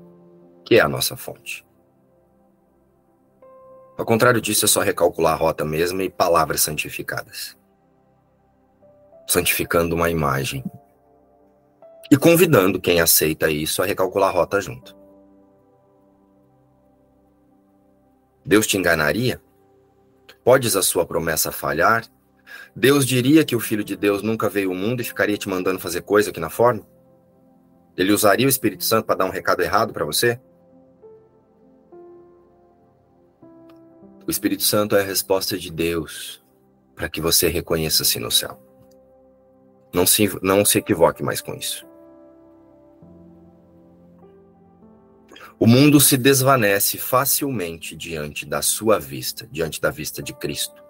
[0.64, 1.64] que é a nossa fonte.
[3.97, 7.57] Ao contrário disso, é só recalcular a rota mesmo e palavras santificadas.
[9.29, 10.64] Santificando uma imagem.
[12.11, 14.97] E convidando quem aceita isso a recalcular a rota junto.
[18.45, 19.40] Deus te enganaria?
[20.45, 22.05] Podes a sua promessa falhar?
[22.79, 25.81] Deus diria que o Filho de Deus nunca veio ao mundo e ficaria te mandando
[25.81, 26.87] fazer coisa aqui na forma?
[27.97, 30.39] Ele usaria o Espírito Santo para dar um recado errado para você?
[34.27, 36.45] O Espírito Santo é a resposta de Deus
[36.95, 38.61] para que você reconheça-se no céu.
[39.95, 41.87] Não se, não se equivoque mais com isso.
[45.59, 50.86] O mundo se desvanece facilmente diante da sua vista, diante da vista de Cristo,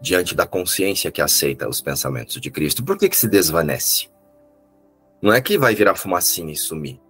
[0.00, 2.84] diante da consciência que aceita os pensamentos de Cristo.
[2.84, 4.08] Por que, que se desvanece?
[5.20, 7.00] Não é que vai virar fumacinha e sumir,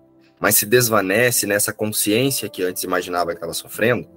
[0.41, 4.09] mas se desvanece nessa consciência que antes imaginava que estava sofrendo,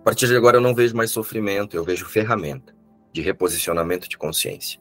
[0.00, 2.74] a partir de agora eu não vejo mais sofrimento, eu vejo ferramenta
[3.12, 4.80] de reposicionamento de consciência.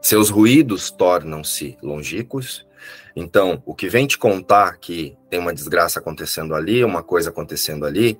[0.00, 2.66] Seus ruídos tornam-se longínquos.
[3.16, 7.84] Então, o que vem te contar que tem uma desgraça acontecendo ali, uma coisa acontecendo
[7.84, 8.16] ali,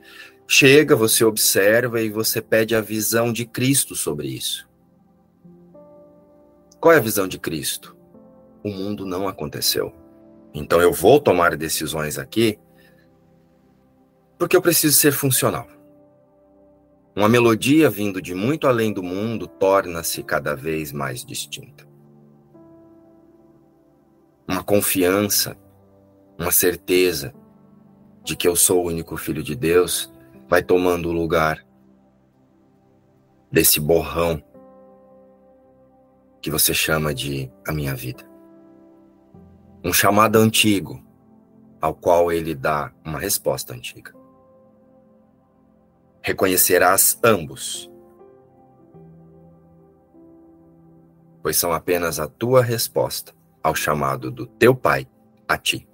[0.48, 4.66] chega, você observa e você pede a visão de Cristo sobre isso.
[6.80, 7.94] Qual é a visão de Cristo?
[8.64, 9.92] O mundo não aconteceu.
[10.54, 12.58] Então eu vou tomar decisões aqui
[14.38, 15.68] porque eu preciso ser funcional.
[17.14, 21.86] Uma melodia vindo de muito além do mundo torna-se cada vez mais distinta.
[24.46, 25.56] Uma confiança,
[26.38, 27.34] uma certeza
[28.24, 30.10] de que eu sou o único filho de Deus
[30.48, 31.64] vai tomando o lugar
[33.52, 34.42] desse borrão
[36.40, 38.24] que você chama de a minha vida.
[39.84, 41.02] Um chamado antigo,
[41.80, 44.18] ao qual ele dá uma resposta antiga
[46.28, 47.90] reconhecerás ambos,
[51.42, 55.08] pois são apenas a tua resposta ao chamado do teu Pai
[55.48, 55.87] a ti.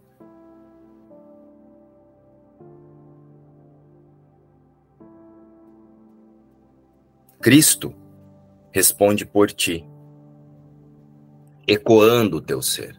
[7.44, 7.94] Cristo
[8.72, 9.86] responde por ti,
[11.68, 12.98] ecoando o teu ser,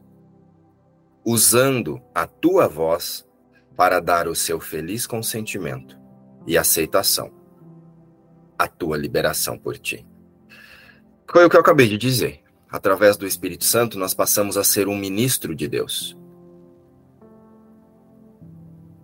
[1.25, 3.27] usando a tua voz
[3.75, 5.97] para dar o seu feliz consentimento
[6.45, 7.33] e aceitação.
[8.55, 10.05] A tua liberação por ti.
[11.27, 12.43] Foi o que eu acabei de dizer.
[12.69, 16.15] Através do Espírito Santo, nós passamos a ser um ministro de Deus.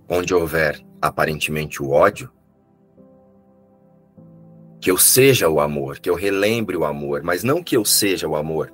[0.08, 2.32] Onde houver aparentemente o ódio,
[4.82, 8.28] que eu seja o amor, que eu relembre o amor, mas não que eu seja
[8.28, 8.74] o amor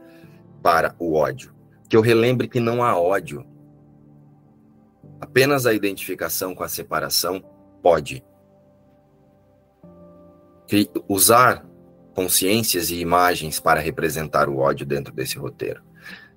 [0.64, 1.54] para o ódio,
[1.90, 3.46] que eu relembre que não há ódio.
[5.20, 7.44] Apenas a identificação com a separação
[7.84, 8.24] pode
[11.10, 11.66] usar
[12.16, 15.82] consciências e imagens para representar o ódio dentro desse roteiro.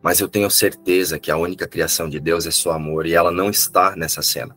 [0.02, 3.30] Mas eu tenho certeza que a única criação de Deus é só amor e ela
[3.30, 4.56] não está nessa cena.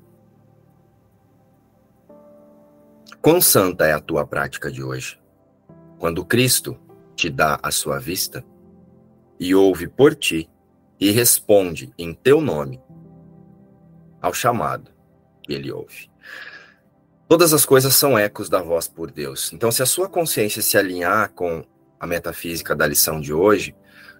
[3.23, 5.17] Quão santa é a tua prática de hoje?
[5.97, 6.77] Quando Cristo
[7.15, 8.43] te dá a sua vista
[9.39, 10.49] e ouve por ti
[10.99, 12.81] e responde em teu nome
[14.21, 14.91] ao chamado
[15.41, 16.11] que ele ouve.
[17.25, 19.53] Todas as coisas são ecos da voz por Deus.
[19.53, 21.63] Então, se a sua consciência se alinhar com
[21.97, 23.73] a metafísica da lição de hoje,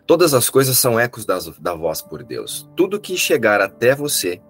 [0.08, 2.70] todas as coisas são ecos das, da voz por Deus.
[2.74, 4.42] Tudo que chegar até você,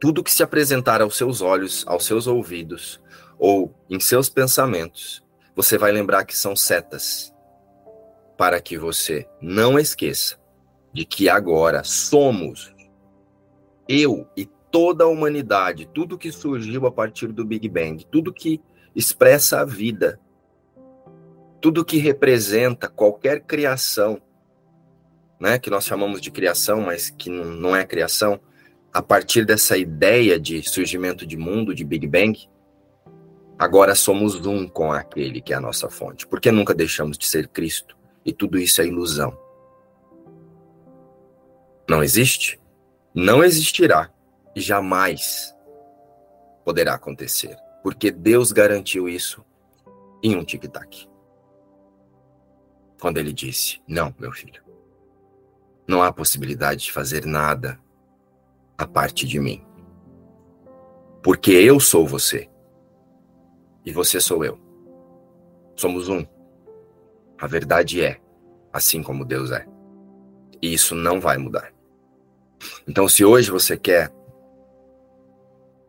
[0.00, 3.00] tudo que se apresentar aos seus olhos, aos seus ouvidos
[3.38, 5.22] ou em seus pensamentos,
[5.54, 7.34] você vai lembrar que são setas
[8.36, 10.40] para que você não esqueça
[10.92, 12.74] de que agora somos
[13.86, 18.60] eu e toda a humanidade, tudo que surgiu a partir do Big Bang, tudo que
[18.94, 20.18] expressa a vida,
[21.60, 24.20] tudo que representa qualquer criação,
[25.38, 28.40] né, que nós chamamos de criação, mas que não é criação,
[28.92, 32.48] a partir dessa ideia de surgimento de mundo, de Big Bang,
[33.58, 37.48] agora somos um com aquele que é a nossa fonte, porque nunca deixamos de ser
[37.48, 39.36] Cristo, e tudo isso é ilusão.
[41.88, 42.60] Não existe?
[43.14, 44.10] Não existirá
[44.56, 45.54] jamais
[46.64, 49.44] poderá acontecer, porque Deus garantiu isso
[50.22, 51.08] em um tic-tac.
[53.00, 54.62] Quando ele disse: Não, meu filho,
[55.86, 57.80] não há possibilidade de fazer nada
[58.80, 59.62] a parte de mim.
[61.22, 62.48] Porque eu sou você.
[63.84, 64.58] E você sou eu.
[65.76, 66.24] Somos um.
[67.38, 68.18] A verdade é
[68.72, 69.66] assim como Deus é.
[70.62, 71.74] E isso não vai mudar.
[72.88, 74.10] Então, se hoje você quer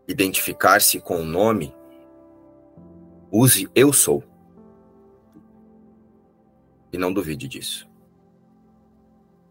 [0.05, 1.73] identificar-se com o nome,
[3.31, 4.21] use eu sou.
[6.91, 7.89] E não duvide disso.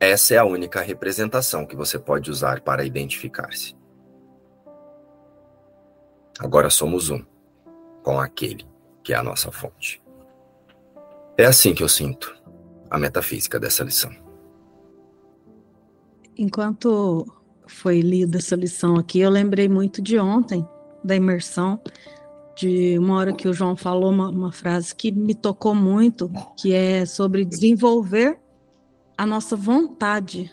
[0.03, 3.76] Essa é a única representação que você pode usar para identificar-se.
[6.38, 7.22] Agora somos um
[8.03, 8.66] com aquele
[9.05, 10.03] que é a nossa fonte.
[11.36, 12.34] É assim que eu sinto
[12.88, 14.11] a metafísica dessa lição.
[16.34, 17.26] Enquanto
[17.66, 20.66] foi lida essa lição aqui, eu lembrei muito de ontem,
[21.05, 21.78] da imersão,
[22.57, 26.72] de uma hora que o João falou uma, uma frase que me tocou muito, que
[26.72, 28.38] é sobre desenvolver
[29.20, 30.50] a nossa vontade.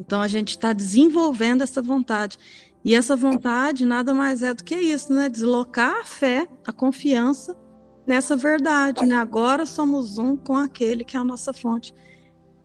[0.00, 2.36] Então a gente está desenvolvendo essa vontade.
[2.84, 5.28] E essa vontade nada mais é do que isso, né?
[5.28, 7.56] Deslocar a fé, a confiança
[8.04, 9.14] nessa verdade, né?
[9.14, 11.94] Agora somos um com aquele que é a nossa fonte.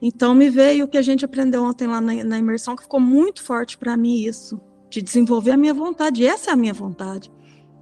[0.01, 2.99] Então me veio o que a gente aprendeu ontem lá na, na imersão, que ficou
[2.99, 6.25] muito forte para mim isso, de desenvolver a minha vontade.
[6.25, 7.31] Essa é a minha vontade.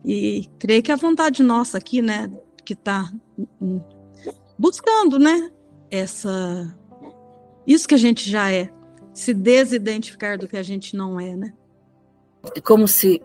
[0.04, 2.30] E creio que a vontade nossa aqui, né,
[2.66, 3.10] que está
[4.60, 5.50] buscando, né,
[5.90, 6.76] essa
[7.66, 8.70] isso que a gente já é,
[9.14, 11.54] se desidentificar do que a gente não é, né?
[12.56, 13.22] É como se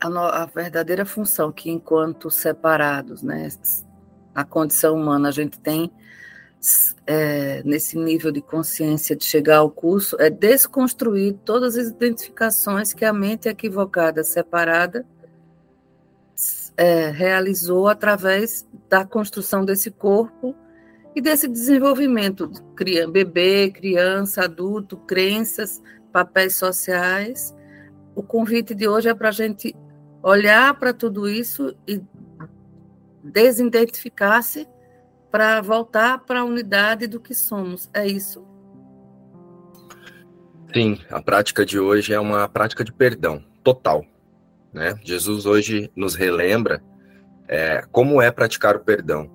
[0.00, 3.48] a, no, a verdadeira função que, enquanto separados, né,
[4.34, 5.92] a condição humana a gente tem
[7.06, 13.04] é, nesse nível de consciência de chegar ao curso é desconstruir todas as identificações que
[13.04, 15.06] a mente equivocada, separada,
[16.76, 20.54] é, realizou através da construção desse corpo
[21.18, 22.48] e desse desenvolvimento,
[23.10, 27.52] bebê, criança, adulto, crenças, papéis sociais.
[28.14, 29.74] O convite de hoje é para a gente
[30.22, 32.00] olhar para tudo isso e
[33.20, 34.68] desidentificar-se
[35.28, 37.90] para voltar para a unidade do que somos.
[37.92, 38.46] É isso.
[40.72, 44.04] Sim, a prática de hoje é uma prática de perdão total.
[44.72, 44.94] Né?
[45.02, 46.80] Jesus hoje nos relembra
[47.48, 49.28] é, como é praticar o perdão,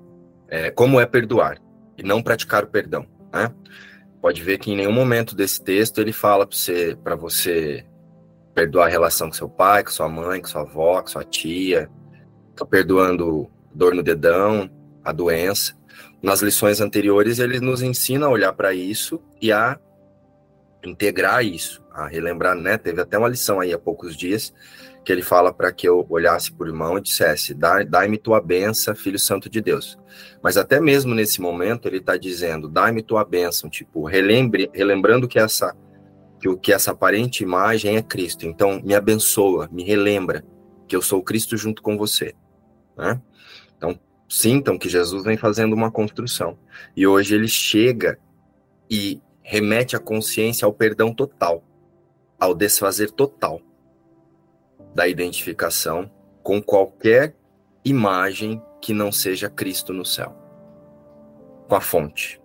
[0.47, 1.61] é, como é perdoar
[1.97, 3.05] e não praticar o perdão.
[3.33, 3.53] Né?
[4.21, 7.85] Pode ver que em nenhum momento desse texto ele fala para você, você
[8.53, 11.89] perdoar a relação com seu pai, com sua mãe, com sua avó, com sua tia,
[12.55, 14.69] tá perdoando dor no dedão,
[15.03, 15.75] a doença.
[16.21, 19.77] Nas lições anteriores ele nos ensina a olhar para isso e a
[20.83, 22.77] integrar isso, a relembrar, né?
[22.77, 24.53] Teve até uma lição aí há poucos dias
[25.03, 29.19] que ele fala para que eu olhasse por irmão e dissesse: Dai-me tua benção, Filho
[29.19, 29.97] Santo de Deus.
[30.41, 35.37] Mas até mesmo nesse momento ele está dizendo: Dai-me tua bênção, tipo, relembre, relembrando que
[35.37, 35.75] essa
[36.39, 38.45] que o que essa aparente imagem é Cristo.
[38.45, 40.43] Então me abençoa, me relembra
[40.87, 42.33] que eu sou Cristo junto com você,
[42.97, 43.21] né?
[43.77, 46.57] Então sintam que Jesus vem fazendo uma construção
[46.95, 48.17] e hoje ele chega
[48.89, 51.63] e remete a consciência ao perdão total,
[52.39, 53.61] ao desfazer total
[54.93, 56.09] da identificação
[56.41, 57.35] com qualquer
[57.83, 60.35] imagem que não seja Cristo no céu,
[61.67, 62.41] com a fonte.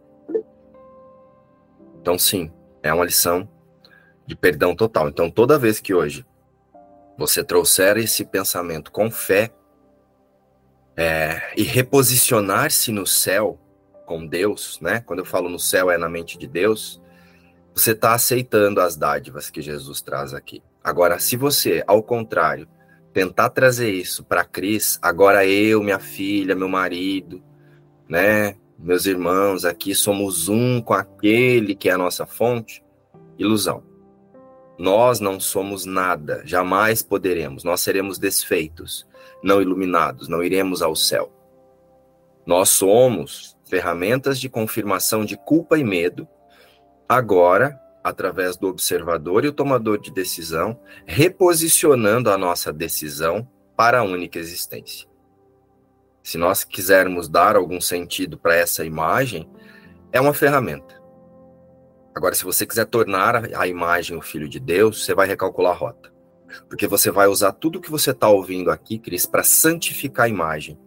[2.01, 3.49] Então, sim, é uma lição
[4.27, 5.09] de perdão total.
[5.09, 6.25] Então, toda vez que hoje
[7.17, 9.51] você trouxer esse pensamento com fé
[10.97, 13.59] é, e reposicionar-se no céu
[14.07, 15.01] com Deus, né?
[15.01, 17.01] Quando eu falo no céu é na mente de Deus,
[17.75, 20.63] você está aceitando as dádivas que Jesus traz aqui.
[20.83, 22.69] Agora, se você, ao contrário,
[23.13, 27.43] tentar trazer isso para Cris, agora eu, minha filha, meu marido,
[28.09, 32.85] né, meus irmãos aqui somos um com aquele que é a nossa fonte,
[33.37, 33.83] ilusão.
[34.79, 39.07] Nós não somos nada, jamais poderemos, nós seremos desfeitos,
[39.43, 41.33] não iluminados, não iremos ao céu.
[42.47, 46.27] Nós somos ferramentas de confirmação de culpa e medo,
[47.09, 54.03] agora através do observador e o tomador de decisão, reposicionando a nossa decisão para a
[54.03, 55.09] única existência.
[56.23, 59.49] Se nós quisermos dar algum sentido para essa imagem,
[60.13, 61.01] é uma ferramenta.
[62.15, 65.77] Agora, se você quiser tornar a imagem o Filho de Deus, você vai recalcular a
[65.77, 66.13] rota.
[66.69, 70.79] Porque você vai usar tudo que você está ouvindo aqui, Cris, para santificar a imagem,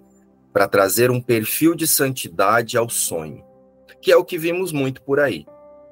[0.51, 3.43] para trazer um perfil de santidade ao sonho,
[4.01, 5.45] que é o que vimos muito por aí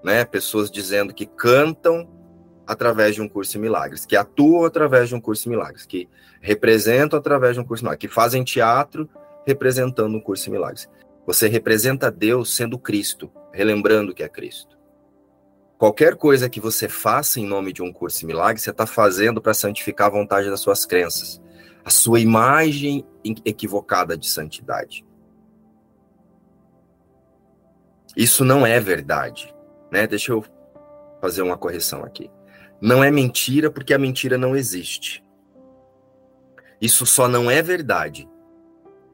[0.04, 0.26] né?
[0.26, 2.08] Pessoas dizendo que cantam
[2.66, 6.08] através de um curso de milagres, que atuam através de um curso de milagres, que
[6.40, 9.10] representam através de um curso de milagres, que fazem teatro
[9.46, 10.88] representando um curso de milagres.
[11.26, 14.78] Você representa Deus sendo Cristo, relembrando que é Cristo.
[15.80, 19.42] Qualquer coisa que você faça em nome de um curso de milagres, você está fazendo
[19.42, 21.42] para santificar a vontade das suas crenças,
[21.84, 23.06] a sua imagem
[23.46, 25.06] equivocada de santidade.
[28.16, 29.56] Isso não é verdade,
[29.92, 30.08] né?
[30.08, 30.44] Deixa eu
[31.22, 32.30] fazer uma correção aqui.
[32.82, 35.24] Não é mentira porque a mentira não existe.
[36.82, 38.30] Isso só não é verdade.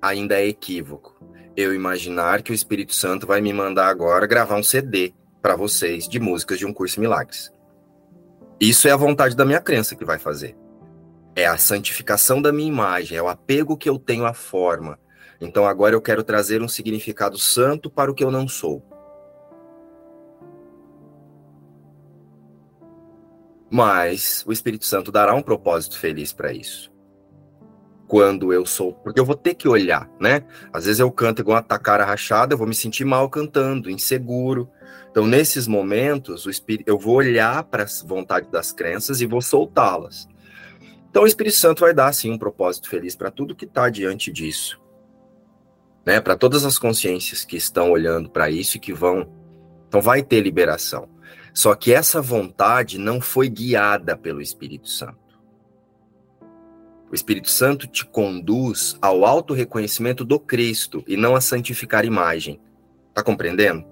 [0.01, 1.19] Ainda é equívoco.
[1.55, 6.07] Eu imaginar que o Espírito Santo vai me mandar agora gravar um CD para vocês
[6.07, 7.51] de músicas de um curso milagres.
[8.59, 10.55] Isso é a vontade da minha crença que vai fazer.
[11.35, 14.99] É a santificação da minha imagem, é o apego que eu tenho à forma.
[15.41, 18.83] Então agora eu quero trazer um significado santo para o que eu não sou.
[23.75, 26.89] Mas o Espírito Santo dará um propósito feliz para isso.
[28.07, 28.93] Quando eu sou.
[28.93, 30.45] Porque eu vou ter que olhar, né?
[30.71, 34.69] Às vezes eu canto igual uma tacara rachada, eu vou me sentir mal cantando, inseguro.
[35.11, 39.41] Então, nesses momentos, o Espírito, eu vou olhar para as vontades das crenças e vou
[39.41, 40.25] soltá-las.
[41.09, 44.31] Então, o Espírito Santo vai dar, sim, um propósito feliz para tudo que está diante
[44.31, 44.79] disso.
[46.05, 46.21] Né?
[46.21, 49.29] Para todas as consciências que estão olhando para isso e que vão.
[49.89, 51.13] Então, vai ter liberação.
[51.55, 55.39] Só que essa vontade não foi guiada pelo Espírito Santo.
[57.09, 62.59] O Espírito Santo te conduz ao auto-reconhecimento do Cristo e não a santificar imagem.
[63.13, 63.85] Tá compreendendo?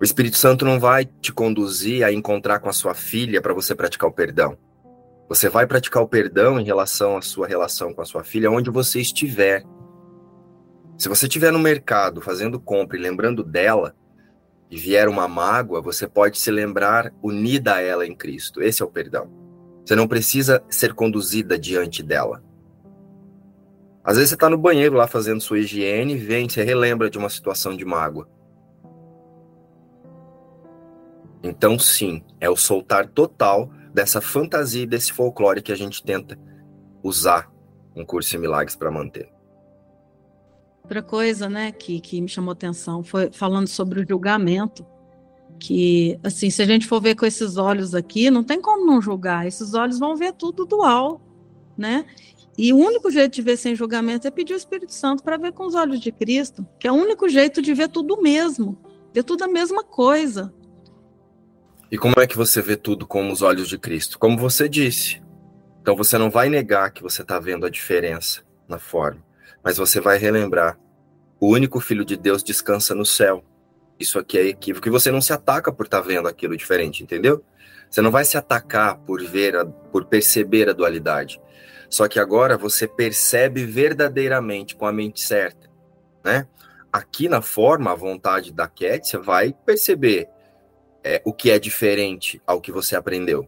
[0.00, 3.74] O Espírito Santo não vai te conduzir a encontrar com a sua filha para você
[3.74, 4.56] praticar o perdão.
[5.28, 8.70] Você vai praticar o perdão em relação à sua relação com a sua filha onde
[8.70, 9.64] você estiver.
[10.96, 13.96] Se você estiver no mercado fazendo compra e lembrando dela,
[14.70, 18.62] e vier uma mágoa, você pode se lembrar unida a ela em Cristo.
[18.62, 19.30] Esse é o perdão.
[19.84, 22.42] Você não precisa ser conduzida diante dela.
[24.04, 27.28] Às vezes você está no banheiro lá fazendo sua higiene, vem, você relembra de uma
[27.28, 28.28] situação de mágoa.
[31.42, 36.38] Então, sim, é o soltar total dessa fantasia e desse folclore que a gente tenta
[37.02, 37.50] usar
[37.94, 39.37] um curso de milagres para manter.
[40.88, 44.86] Outra coisa, né, que, que me chamou atenção foi falando sobre o julgamento.
[45.60, 48.98] Que, assim, se a gente for ver com esses olhos aqui, não tem como não
[48.98, 49.46] julgar.
[49.46, 51.20] Esses olhos vão ver tudo dual,
[51.76, 52.06] né?
[52.56, 55.52] E o único jeito de ver sem julgamento é pedir o Espírito Santo para ver
[55.52, 58.78] com os olhos de Cristo, que é o único jeito de ver tudo mesmo,
[59.12, 60.54] ver tudo a mesma coisa.
[61.92, 64.18] E como é que você vê tudo com os olhos de Cristo?
[64.18, 65.20] Como você disse.
[65.82, 69.27] Então você não vai negar que você está vendo a diferença na forma
[69.68, 70.78] mas você vai relembrar:
[71.38, 73.44] o único Filho de Deus descansa no céu.
[74.00, 74.88] Isso aqui é equívoco.
[74.88, 77.44] E você não se ataca por estar tá vendo aquilo diferente, entendeu?
[77.90, 81.38] Você não vai se atacar por ver, a, por perceber a dualidade.
[81.90, 85.68] Só que agora você percebe verdadeiramente com a mente certa,
[86.24, 86.48] né?
[86.90, 88.70] Aqui na forma, a vontade da
[89.02, 90.30] você vai perceber
[91.04, 93.46] é, o que é diferente ao que você aprendeu,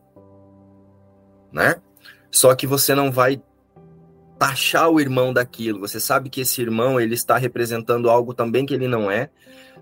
[1.51, 1.81] né?
[2.31, 3.41] Só que você não vai
[4.41, 5.80] taxar o irmão daquilo.
[5.80, 9.28] Você sabe que esse irmão ele está representando algo também que ele não é,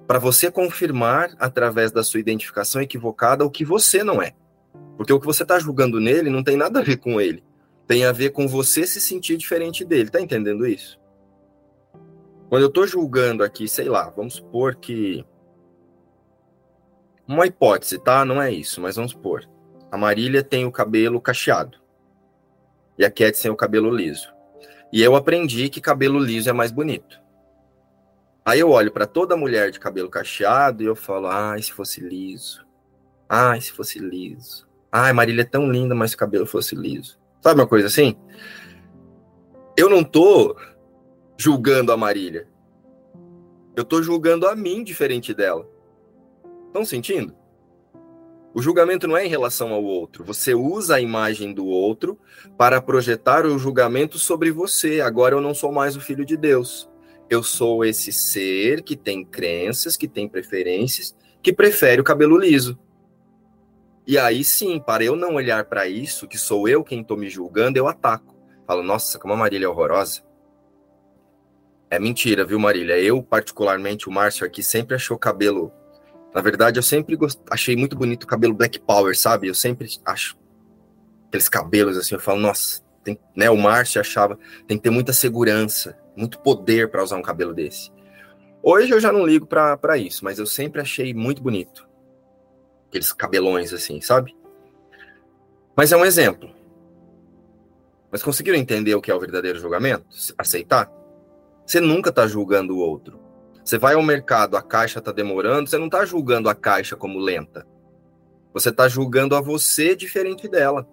[0.05, 4.35] para você confirmar através da sua identificação equivocada o que você não é.
[4.97, 7.45] Porque o que você está julgando nele não tem nada a ver com ele.
[7.87, 10.11] Tem a ver com você se sentir diferente dele.
[10.11, 10.99] Tá entendendo isso?
[12.49, 15.25] Quando eu estou julgando aqui, sei lá, vamos supor que
[17.29, 18.25] uma hipótese, tá?
[18.25, 19.49] Não é isso, mas vamos supor.
[19.89, 21.79] A Marília tem o cabelo cacheado.
[22.99, 24.37] E a Cat tem o cabelo liso.
[24.93, 27.21] E eu aprendi que cabelo liso é mais bonito.
[28.45, 32.01] Aí eu olho para toda mulher de cabelo cacheado e eu falo: ai, se fosse
[32.01, 32.67] liso.
[33.29, 34.67] Ai, se fosse liso.
[34.91, 37.19] Ai, Marília é tão linda, mas se o cabelo fosse liso.
[37.43, 38.17] Sabe uma coisa assim?
[39.77, 40.57] Eu não tô
[41.37, 42.49] julgando a Marília.
[43.77, 45.69] Eu tô julgando a mim diferente dela.
[46.67, 47.38] Estão sentindo?
[48.55, 50.25] O julgamento não é em relação ao outro.
[50.25, 52.19] Você usa a imagem do outro
[52.57, 55.01] para projetar o julgamento sobre você.
[55.01, 56.89] Agora eu não sou mais o filho de Deus.
[57.29, 62.79] Eu sou esse ser que tem crenças, que tem preferências, que prefere o cabelo liso.
[64.07, 67.29] E aí sim, para eu não olhar para isso, que sou eu quem estou me
[67.29, 68.35] julgando, eu ataco.
[68.67, 70.23] Falo, nossa, como a Marília é horrorosa.
[71.91, 72.99] É mentira, viu, Marília?
[72.99, 75.73] Eu, particularmente, o Márcio aqui sempre achou cabelo
[76.35, 77.41] na verdade, eu sempre gost...
[77.51, 79.49] achei muito bonito o cabelo Black Power, sabe?
[79.49, 80.37] Eu sempre acho
[81.29, 83.19] aqueles cabelos assim, eu falo, nossa, tem...
[83.35, 83.51] né?
[83.51, 87.91] O Márcio achava, tem que ter muita segurança, muito poder para usar um cabelo desse.
[88.63, 91.89] Hoje eu já não ligo para isso, mas eu sempre achei muito bonito.
[92.89, 94.37] Aqueles cabelões assim, sabe?
[95.77, 96.51] Mas é um exemplo.
[98.11, 100.07] Mas conseguiram entender o que é o verdadeiro julgamento?
[100.37, 100.91] Aceitar?
[101.65, 103.21] Você nunca está julgando o outro.
[103.69, 107.19] Você vai ao mercado, a caixa está demorando, você não está julgando a caixa como
[107.19, 107.67] lenta.
[108.55, 110.89] Você está julgando a você diferente dela.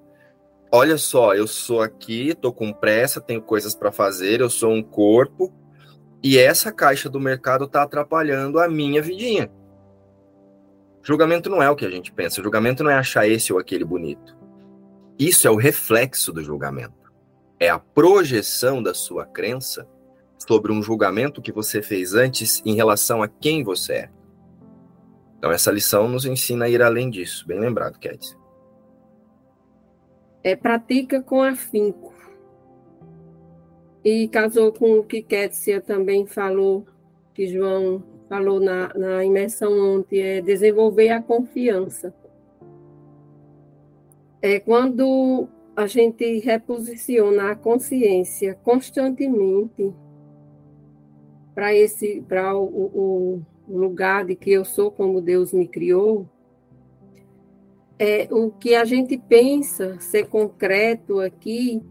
[0.70, 4.84] Olha só, eu sou aqui, estou com pressa, tenho coisas para fazer, eu sou um
[4.84, 5.54] corpo,
[6.22, 9.50] e essa caixa do mercado está atrapalhando a minha vidinha.
[11.02, 12.44] Julgamento não é o que a gente pensa.
[12.44, 14.38] Julgamento não é achar esse ou aquele bonito.
[15.18, 17.10] Isso é o reflexo do julgamento.
[17.58, 19.88] É a projeção da sua crença
[20.48, 24.10] sobre um julgamento que você fez antes em relação a quem você é.
[25.38, 27.46] Então, essa lição nos ensina a ir além disso.
[27.48, 28.36] Bem lembrado, Cat.
[30.43, 32.14] É, pratica com afinco.
[34.04, 36.86] E casou com o que Kétia também falou,
[37.34, 42.14] que João falou na, na imersão ontem, é desenvolver a confiança.
[44.41, 49.91] É quando a gente reposiciona a consciência constantemente
[51.56, 56.30] para esse para o, o, lugar de que eu sou como Deus me criou,
[57.97, 61.82] é o que a gente pensa ser concreto aqui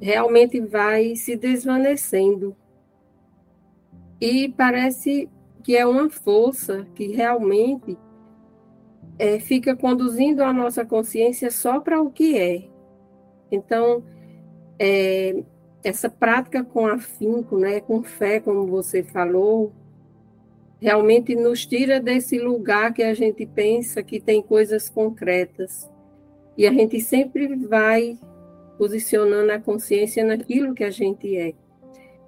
[0.00, 2.54] realmente vai se desvanecendo.
[4.20, 5.28] E parece
[5.64, 7.98] que é uma força que realmente
[9.18, 12.68] é, fica conduzindo a nossa consciência só para o que é.
[13.50, 14.04] Então,
[14.78, 15.42] é,
[15.82, 19.72] essa prática com afinco, né, com fé, como você falou,
[20.80, 25.90] realmente nos tira desse lugar que a gente pensa que tem coisas concretas.
[26.56, 28.18] E a gente sempre vai
[28.78, 31.54] posicionando a consciência naquilo que a gente é.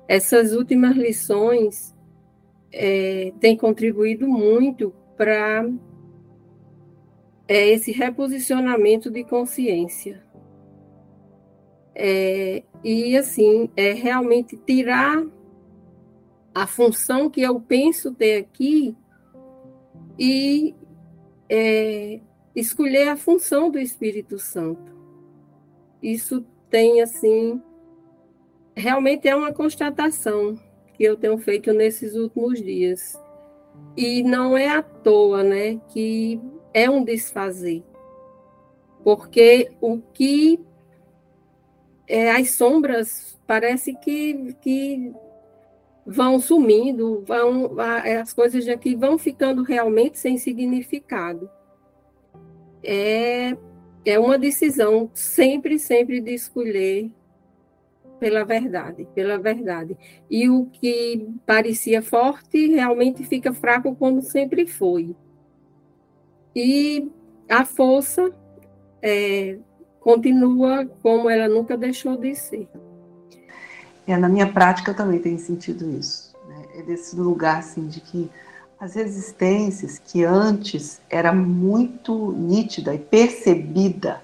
[0.06, 1.94] Essas últimas lições
[2.72, 5.68] é, têm contribuído muito para
[7.46, 10.22] é, esse reposicionamento de consciência.
[12.00, 15.26] É, e assim, é realmente tirar
[16.54, 18.96] a função que eu penso ter aqui
[20.16, 20.76] e
[21.48, 22.20] é,
[22.54, 24.96] escolher a função do Espírito Santo.
[26.00, 27.60] Isso tem, assim,
[28.76, 30.56] realmente é uma constatação
[30.94, 33.20] que eu tenho feito nesses últimos dias.
[33.96, 36.40] E não é à toa, né, que
[36.72, 37.82] é um desfazer.
[39.02, 40.60] Porque o que
[42.08, 45.12] é, as sombras parece que, que
[46.06, 47.76] vão sumindo, vão,
[48.20, 51.50] as coisas aqui vão ficando realmente sem significado.
[52.82, 53.56] É,
[54.04, 57.10] é uma decisão sempre, sempre de escolher
[58.18, 59.96] pela verdade, pela verdade.
[60.30, 65.14] E o que parecia forte realmente fica fraco como sempre foi.
[66.54, 67.08] E
[67.48, 68.32] a força
[69.02, 69.58] é,
[70.00, 72.68] continua como ela nunca deixou de ser.
[74.06, 76.32] É, na minha prática eu também tenho sentido isso.
[76.48, 76.64] Né?
[76.76, 78.30] É desse lugar assim de que
[78.80, 84.22] as resistências que antes era muito nítida e percebida,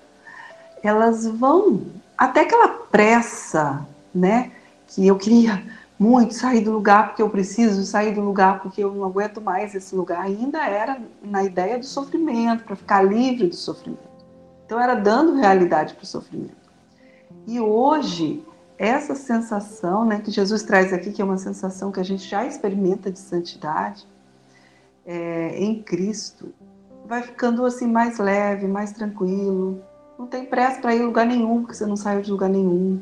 [0.82, 1.82] elas vão
[2.16, 4.52] até aquela pressa, né?
[4.86, 5.62] Que eu queria
[5.98, 9.74] muito sair do lugar porque eu preciso sair do lugar porque eu não aguento mais
[9.74, 10.20] esse lugar.
[10.20, 14.13] Ainda era na ideia do sofrimento, para ficar livre do sofrimento.
[14.64, 16.54] Então, era dando realidade para o sofrimento.
[17.46, 18.44] E hoje,
[18.78, 22.44] essa sensação né, que Jesus traz aqui, que é uma sensação que a gente já
[22.46, 24.06] experimenta de santidade
[25.04, 26.52] é, em Cristo,
[27.06, 29.82] vai ficando assim mais leve, mais tranquilo.
[30.18, 33.00] Não tem pressa para ir a lugar nenhum, porque você não saiu de lugar nenhum.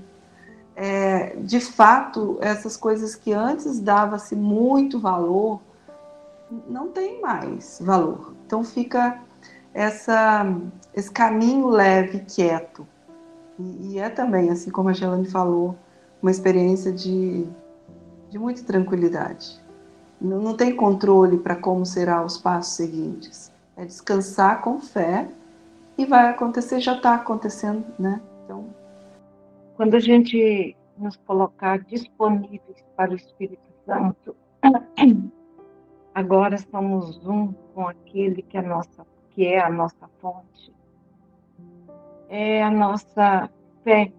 [0.75, 5.61] É, de fato, essas coisas que antes dava-se muito valor,
[6.69, 8.35] não tem mais valor.
[8.47, 9.21] Então fica
[9.73, 10.47] essa,
[10.95, 12.87] esse caminho leve, quieto.
[13.59, 15.77] E, e, é também, assim como a Gelane falou,
[16.21, 17.47] uma experiência de,
[18.31, 19.61] de muita tranquilidade.
[20.21, 23.53] Não, não tem controle para como serão os passos seguintes.
[23.77, 25.29] É descansar com fé
[25.97, 28.21] e vai acontecer, já está acontecendo, né?
[28.45, 28.67] Então,
[29.77, 34.37] quando a gente nos colocar disponíveis para o Espírito Santo,
[36.15, 40.73] agora somos um com aquele que é nossa que é a nossa fonte,
[42.33, 43.51] é a nossa
[43.85, 44.11] fé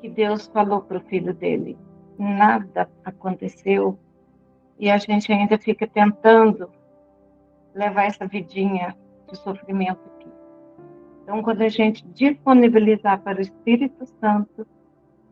[0.00, 1.78] que Deus falou para o filho dele.
[2.18, 3.96] Nada aconteceu
[4.80, 6.68] e a gente ainda fica tentando
[7.72, 8.96] levar essa vidinha
[9.30, 10.28] de sofrimento aqui.
[11.22, 14.66] Então, quando a gente disponibilizar para o Espírito Santo,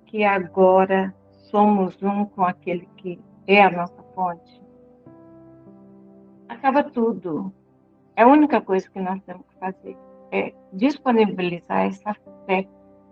[0.07, 1.13] que agora
[1.51, 4.63] somos um com aquele que é a nossa fonte,
[6.49, 7.53] acaba tudo.
[8.15, 9.97] É a única coisa que nós temos que fazer
[10.33, 12.15] é disponibilizar essa
[12.47, 12.67] fé,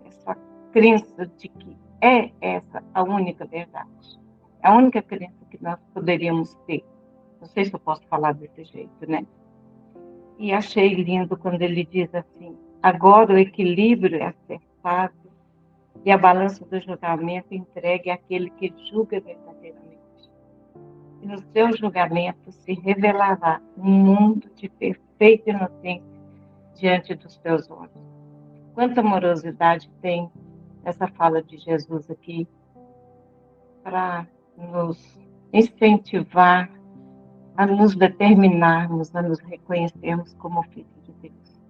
[0.05, 0.35] essa
[0.71, 4.19] crença de que é essa a única verdade.
[4.61, 6.83] É a única crença que nós poderíamos ter.
[7.39, 9.25] Não sei se eu posso falar desse jeito, né?
[10.37, 15.13] E achei lindo quando ele diz assim: agora o equilíbrio é acertado
[16.05, 19.89] e a balança do julgamento entregue àquele que julga verdadeiramente.
[21.21, 26.18] E no seu julgamento se revelará um mundo de perfeita inocência
[26.79, 27.91] diante dos teus olhos.
[28.73, 30.31] Quanta amorosidade tem
[30.83, 32.47] essa fala de Jesus aqui
[33.83, 34.25] para
[34.57, 35.19] nos
[35.51, 36.69] incentivar
[37.57, 41.61] a nos determinarmos, a nos reconhecermos como filhos de Deus.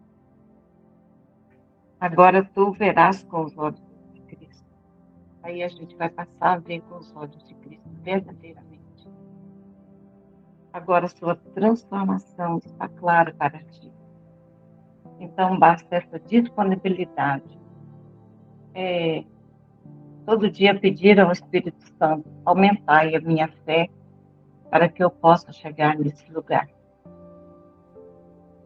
[1.99, 3.81] Agora tu verás com os olhos
[4.13, 4.65] de Cristo.
[5.41, 8.69] Aí a gente vai passar a ver com os olhos de Cristo, verdadeiramente.
[10.71, 13.88] Agora sua transformação está clara para ti.
[15.19, 17.59] Então basta essa disponibilidade.
[18.73, 19.23] É,
[20.25, 23.89] todo dia pedir ao Espírito Santo, aumentar a minha fé
[24.69, 26.69] para que eu possa chegar nesse lugar.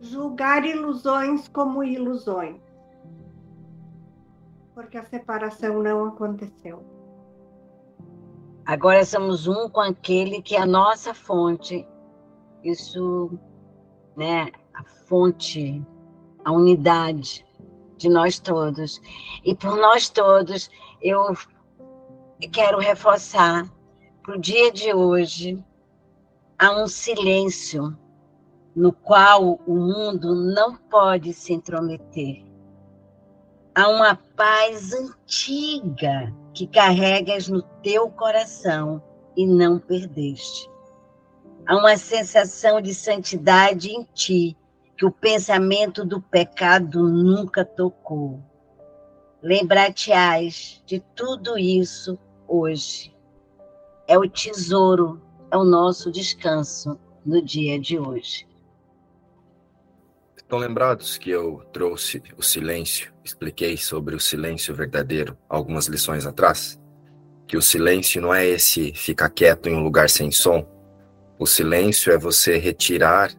[0.01, 2.62] Julgar ilusões como ilusões.
[4.76, 6.84] Porque a separação não aconteceu.
[8.66, 11.88] Agora somos um com aquele que é a nossa fonte.
[12.64, 13.38] Isso,
[14.16, 15.82] né, a fonte,
[16.43, 17.45] a unidade
[17.97, 19.01] de nós todos.
[19.43, 20.69] E por nós todos,
[21.01, 21.35] eu
[22.51, 23.69] quero reforçar
[24.21, 25.63] para o dia de hoje
[26.57, 27.97] há um silêncio
[28.75, 32.43] no qual o mundo não pode se intrometer.
[33.75, 39.01] Há uma paz antiga que carregas no teu coração
[39.35, 40.69] e não perdeste.
[41.65, 44.57] Há uma sensação de santidade em ti
[45.04, 48.41] que o pensamento do pecado nunca tocou.
[49.41, 53.14] Lembrar-te-ás de tudo isso hoje.
[54.08, 58.47] É o tesouro, é o nosso descanso no dia de hoje.
[60.38, 66.80] Estão lembrados que eu trouxe o silêncio, expliquei sobre o silêncio verdadeiro algumas lições atrás?
[67.45, 70.66] Que o silêncio não é esse ficar quieto em um lugar sem som.
[71.38, 73.34] O silêncio é você retirar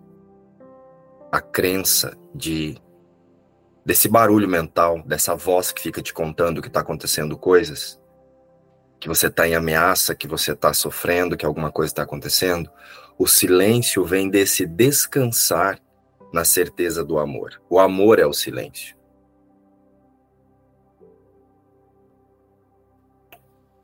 [1.35, 2.77] a crença de
[3.85, 8.01] desse barulho mental, dessa voz que fica te contando que está acontecendo coisas,
[9.01, 12.71] que você está em ameaça, que você está sofrendo, que alguma coisa está acontecendo.
[13.19, 15.81] O silêncio vem desse descansar
[16.33, 17.61] na certeza do amor.
[17.69, 18.97] O amor é o silêncio.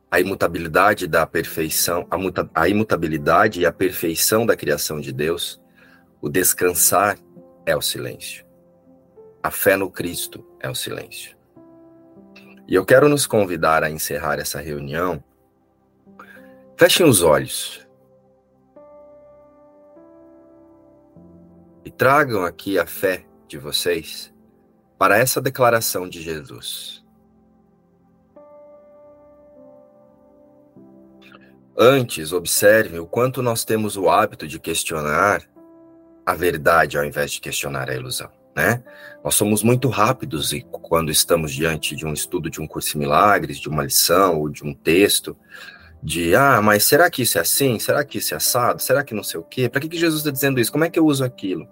[0.08, 5.60] A imutabilidade da perfeição, a, muta, a imutabilidade e a perfeição da criação de Deus,
[6.20, 7.18] o descansar
[7.70, 8.44] é o silêncio.
[9.42, 11.36] A fé no Cristo é o silêncio.
[12.68, 15.22] E eu quero nos convidar a encerrar essa reunião.
[16.76, 17.86] Fechem os olhos.
[21.84, 24.32] E tragam aqui a fé de vocês
[24.98, 27.04] para essa declaração de Jesus.
[31.76, 35.48] Antes, observem o quanto nós temos o hábito de questionar
[36.30, 38.82] a verdade ao invés de questionar a ilusão, né?
[39.24, 42.98] Nós somos muito rápidos e quando estamos diante de um estudo de um curso de
[42.98, 45.36] milagres, de uma lição ou de um texto,
[46.00, 47.78] de ah, mas será que isso é assim?
[47.80, 48.80] Será que isso é assado?
[48.80, 49.68] Será que não sei o quê?
[49.68, 50.70] Para que, que Jesus está dizendo isso?
[50.70, 51.68] Como é que eu uso aquilo?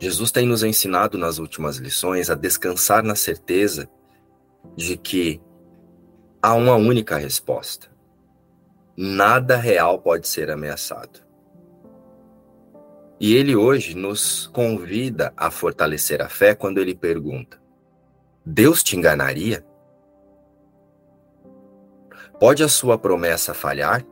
[0.00, 3.88] Jesus tem nos ensinado nas últimas lições a descansar na certeza
[4.76, 5.40] de que
[6.42, 7.88] há uma única resposta.
[8.96, 11.27] Nada real pode ser ameaçado.
[13.20, 17.60] E ele hoje nos convida a fortalecer a fé quando ele pergunta:
[18.46, 19.66] Deus te enganaria?
[22.38, 24.06] Pode a sua promessa falhar?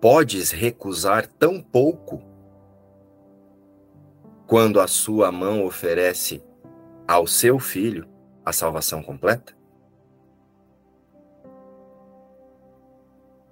[0.00, 2.22] Podes recusar tão pouco
[4.46, 6.40] quando a sua mão oferece
[7.06, 8.08] ao seu filho
[8.44, 9.58] a salvação completa?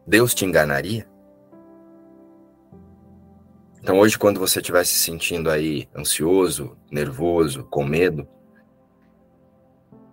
[0.07, 1.16] Deus te enganaria?
[3.87, 8.27] Então, hoje, quando você estiver se sentindo aí ansioso, nervoso, com medo,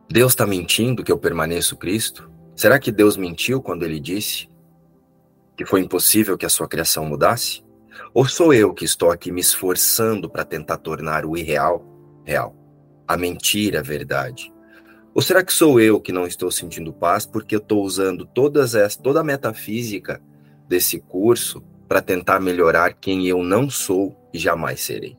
[0.07, 2.29] Deus está mentindo que eu permaneço Cristo?
[2.55, 4.47] Será que Deus mentiu quando ele disse
[5.57, 7.63] que foi impossível que a sua criação mudasse?
[8.13, 11.83] Ou sou eu que estou aqui me esforçando para tentar tornar o irreal
[12.23, 12.55] real,
[13.07, 14.53] a mentira verdade?
[15.15, 18.75] Ou será que sou eu que não estou sentindo paz porque eu estou usando todas
[18.97, 20.21] toda a metafísica
[20.69, 25.17] desse curso para tentar melhorar quem eu não sou e jamais serei.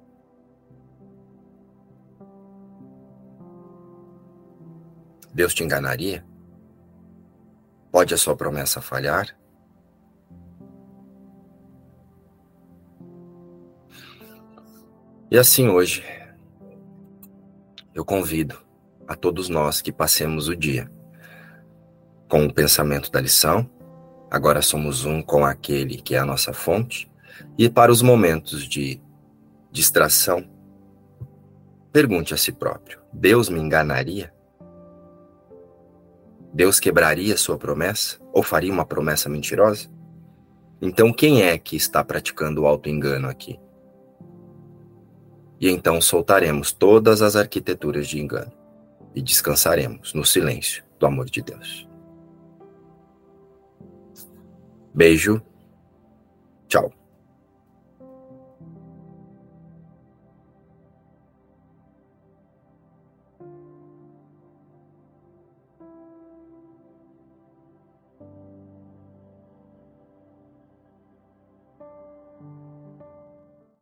[5.32, 6.24] Deus te enganaria?
[7.90, 9.36] Pode a sua promessa falhar?
[15.30, 16.04] E assim hoje,
[17.92, 18.56] eu convido
[19.06, 20.90] a todos nós que passemos o dia
[22.28, 23.68] com o pensamento da lição,
[24.34, 27.08] agora somos um com aquele que é a nossa fonte,
[27.56, 29.00] e para os momentos de
[29.70, 30.44] distração,
[31.92, 34.34] pergunte a si próprio: Deus me enganaria?
[36.52, 39.88] Deus quebraria sua promessa ou faria uma promessa mentirosa?
[40.82, 43.58] Então, quem é que está praticando o auto-engano aqui?
[45.60, 48.52] E então soltaremos todas as arquiteturas de engano
[49.14, 51.93] e descansaremos no silêncio do amor de Deus.
[54.94, 55.42] Beijo.
[56.68, 57.03] Tchau.